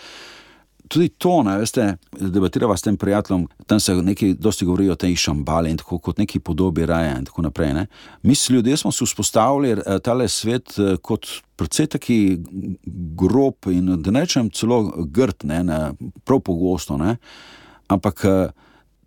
tudi 0.88 1.08
to, 1.08 1.42
ne, 1.42 1.56
veste, 1.58 1.96
debatirava 2.12 2.76
s 2.76 2.82
tem 2.82 2.96
prijateljem, 2.96 3.46
tam 3.66 3.80
se 3.80 3.94
nekaj 3.94 4.34
dosti 4.38 4.64
govori 4.64 4.90
o 4.90 4.96
tej 4.96 5.16
šambali 5.16 5.70
in 5.70 5.80
tako 5.80 5.98
kot 5.98 6.18
neki 6.18 6.40
podobi 6.40 6.86
raja 6.86 7.16
in 7.18 7.24
tako 7.24 7.42
naprej. 7.42 7.72
Ne. 7.74 7.86
Mi 8.22 8.34
ljudje 8.50 8.76
smo 8.76 8.92
si 8.92 9.04
vzpostavili 9.04 9.70
eh, 9.70 9.98
tale 9.98 10.28
svet 10.28 10.78
eh, 10.78 10.96
kot 11.02 11.26
precej 11.56 11.86
taki 11.86 12.38
grob 13.16 13.70
in 13.70 14.02
da 14.02 14.10
nečem 14.10 14.50
celo 14.50 14.82
grd, 15.06 15.44
ne, 15.44 15.62
ne, 15.64 15.80
prav 16.24 16.40
pogosto, 16.40 16.96
ne. 16.96 17.16
ampak 17.88 18.24
eh, 18.24 18.48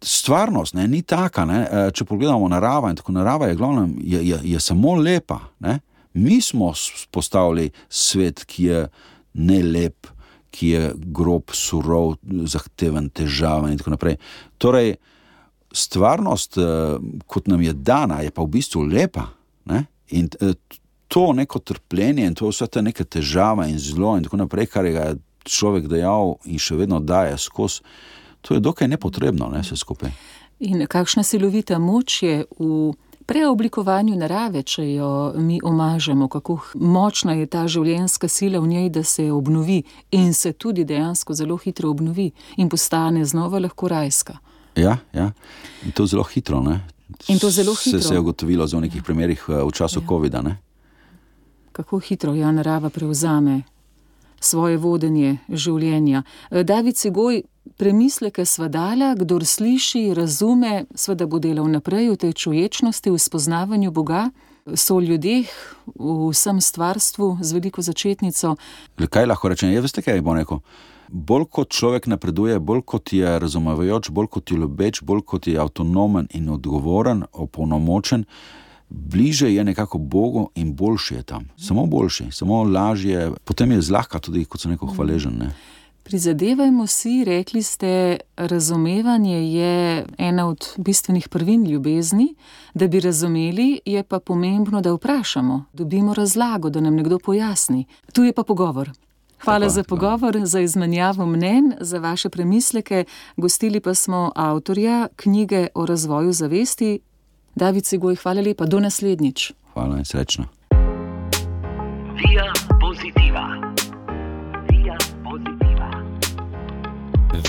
stvarnost 0.02 0.74
ne, 0.74 0.88
ni 0.88 1.02
taka. 1.02 1.46
Ne, 1.46 1.66
če 1.94 2.06
pogledamo 2.06 2.48
naravo 2.48 2.90
in 2.90 2.96
tako 2.96 3.12
narava 3.12 3.48
je, 3.48 3.56
glavnem, 3.56 3.96
je, 4.00 4.28
je, 4.28 4.40
je 4.44 4.60
samo 4.60 4.96
lepa. 4.96 5.40
Ne. 5.60 5.80
Mi 6.14 6.42
smo 6.42 6.74
postavili 7.12 7.70
svet, 7.90 8.46
ki 8.46 8.64
je 8.64 8.88
ne 9.34 9.64
lep, 9.64 10.08
ki 10.52 10.68
je 10.74 10.92
grob, 11.14 11.54
surov, 11.54 12.18
zahteven, 12.24 13.10
težaven 13.10 13.72
in 13.72 13.78
tako 13.78 13.94
naprej. 13.96 14.18
Torej, 14.58 14.96
stvarnost, 15.72 16.58
eh, 16.58 16.98
kot 17.28 17.48
nam 17.48 17.62
je 17.62 17.74
dana, 17.74 18.22
je 18.22 18.32
pa 18.32 18.44
v 18.44 18.48
bistvu 18.58 18.84
lepa. 18.90 19.28
Ne. 19.66 19.86
In 20.10 20.30
eh, 20.42 20.54
to 21.08 21.34
neko 21.34 21.60
trpljenje 21.60 22.26
in 22.26 22.36
to 22.36 22.50
vse 22.50 22.68
te 22.68 22.82
neke 22.82 23.04
težave 23.04 23.70
in 23.70 23.80
zlo 23.80 24.18
in 24.18 24.24
tako 24.24 24.38
naprej, 24.38 24.70
kar 24.70 24.86
je 24.86 25.16
človek 25.44 25.88
dejal 25.90 26.38
in 26.46 26.60
še 26.62 26.76
vedno 26.76 27.00
daje 27.00 27.38
skozi, 27.38 27.82
to 28.42 28.54
je 28.54 28.60
dokaj 28.60 28.88
nepotrebno, 28.88 29.50
ne 29.50 29.64
vse 29.64 29.78
skupaj. 29.78 30.12
In 30.60 30.86
kakšna 30.88 31.24
silovita 31.24 31.80
moč 31.80 32.24
je 32.24 32.44
v 32.60 32.94
preoblikovanju 33.30 34.16
narave, 34.18 34.64
če 34.64 34.84
jo 34.94 35.10
mi 35.38 35.60
omažemo, 35.64 36.28
kako 36.28 36.58
močna 36.74 37.36
je 37.38 37.46
ta 37.46 37.68
življenjska 37.70 38.28
sila 38.28 38.62
v 38.64 38.68
njej, 38.72 38.88
da 38.90 39.04
se 39.06 39.28
obnovi 39.32 39.84
in 40.18 40.34
se 40.34 40.54
tudi 40.54 40.86
dejansko 40.86 41.36
zelo 41.38 41.58
hitro 41.62 41.92
obnovi 41.94 42.32
in 42.58 42.70
postane 42.70 43.26
znova 43.26 43.62
lahko 43.62 43.88
rajska. 43.88 44.38
Ja, 44.76 44.98
ja. 45.14 45.32
in 45.86 45.92
to 45.92 46.08
zelo 46.10 46.24
hitro. 46.24 46.64
Ne? 46.66 46.80
In 47.28 47.40
to 47.40 47.52
zelo 47.54 47.76
hitro. 47.78 48.02
Se, 48.02 48.08
se 48.08 48.18
je 48.18 48.20
ugotovilo 48.20 48.66
v 48.66 48.82
nekih 48.88 49.04
primerih 49.04 49.46
eh, 49.50 49.62
v 49.62 49.72
času 49.78 50.02
ja. 50.02 50.08
COVID-a. 50.10 50.56
Kako 51.72 52.00
hitro 52.00 52.34
ja 52.34 52.52
narava 52.52 52.90
prevzame 52.90 53.62
svoje 54.40 54.78
vodenje 54.78 55.38
življenja. 55.50 56.24
Eh, 56.52 56.64
David 56.64 56.98
Segoj, 56.98 57.44
premisleke 57.78 58.46
svadala, 58.46 59.16
kdo 59.16 59.40
sliši, 59.40 60.14
razume, 60.14 60.86
sveda 60.96 61.28
bo 61.28 61.40
delal 61.40 61.68
naprej 61.72 62.10
v 62.10 62.18
tej 62.18 62.34
čuječnosti, 62.34 63.10
v 63.10 63.20
spoznavanju 63.20 63.92
Boga. 63.92 64.30
So 64.76 65.00
ljudje 65.00 65.48
v 65.96 66.30
vsem 66.30 66.62
stvarstvu 66.62 67.40
z 67.42 67.54
veliko 67.54 67.82
začetnico. 67.82 68.56
Kaj 69.10 69.26
lahko 69.26 69.50
rečem? 69.50 69.72
Je, 69.74 69.82
veste, 69.82 70.04
kaj 70.06 70.22
bo 70.22 70.36
rekel? 70.38 70.60
Bolj 71.10 71.48
kot 71.50 71.72
človek 71.74 72.06
napreduje, 72.06 72.60
bolj 72.60 72.84
kot 72.86 73.14
je 73.14 73.40
razumevajoč, 73.42 74.12
bolj 74.14 74.28
kot 74.28 74.52
je 74.52 74.58
ljubeč, 74.62 75.02
bolj 75.02 75.24
kot 75.26 75.48
je 75.48 75.58
avtonomen 75.58 76.28
in 76.38 76.50
odgovoren, 76.54 77.24
opolnomočen, 77.34 78.28
bliže 78.90 79.54
je 79.54 79.64
nekako 79.64 79.98
Bogu 79.98 80.50
in 80.56 80.76
boljši 80.76 81.16
je 81.16 81.24
tam. 81.24 81.50
Samo 81.58 81.86
boljši, 81.86 82.32
samo 82.32 82.64
lažje, 82.64 83.32
potem 83.44 83.72
je 83.72 83.82
zlahka 83.82 84.20
tudi, 84.20 84.46
kot 84.46 84.62
so 84.62 84.70
neko 84.70 84.86
hvaležen. 84.86 85.38
Ne? 85.38 85.52
Prizadevajmo 86.04 86.88
si, 86.88 87.24
rekli 87.26 87.64
ste, 87.64 88.18
razumevanje 88.38 89.54
je 89.54 90.06
ena 90.18 90.48
od 90.48 90.66
bistvenih 90.78 91.30
prvin 91.30 91.66
ljubezni. 91.66 92.36
Da 92.74 92.88
bi 92.88 93.00
razumeli, 93.00 93.80
je 93.86 94.04
pa 94.04 94.20
pomembno, 94.20 94.82
da 94.82 94.94
vprašamo, 94.94 95.66
dobimo 95.74 96.14
razlago, 96.14 96.70
da 96.70 96.82
nam 96.82 96.96
nekdo 96.96 97.20
pojasni. 97.20 97.86
Tu 98.14 98.24
je 98.24 98.34
pa 98.34 98.44
pogovor. 98.44 98.92
Hvala 99.44 99.60
Tako, 99.60 99.74
za 99.74 99.84
pogovor, 99.84 100.40
za 100.44 100.60
izmenjavo 100.60 101.26
mnen, 101.26 101.74
za 101.82 102.00
vaše 102.00 102.30
premisleke. 102.30 103.06
Gostili 103.38 103.80
pa 103.80 103.94
smo 103.94 104.32
avtorja 104.36 105.08
knjige 105.16 105.68
o 105.76 105.86
razvoju 105.86 106.34
zavesti 106.34 107.00
David 107.60 107.86
Segoj, 107.86 108.16
hvala 108.16 108.42
lepa, 108.42 108.66
do 108.66 108.80
naslednjič. 108.80 109.52
Hvala 109.74 109.98
in 110.00 110.06
srečno. 110.06 110.46
Via 112.16 112.48
pozitiva. 112.80 113.46
Via 114.72 114.96
pozitiva. 115.24 115.90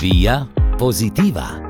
Via 0.03 0.47
pozitiva. 0.79 1.70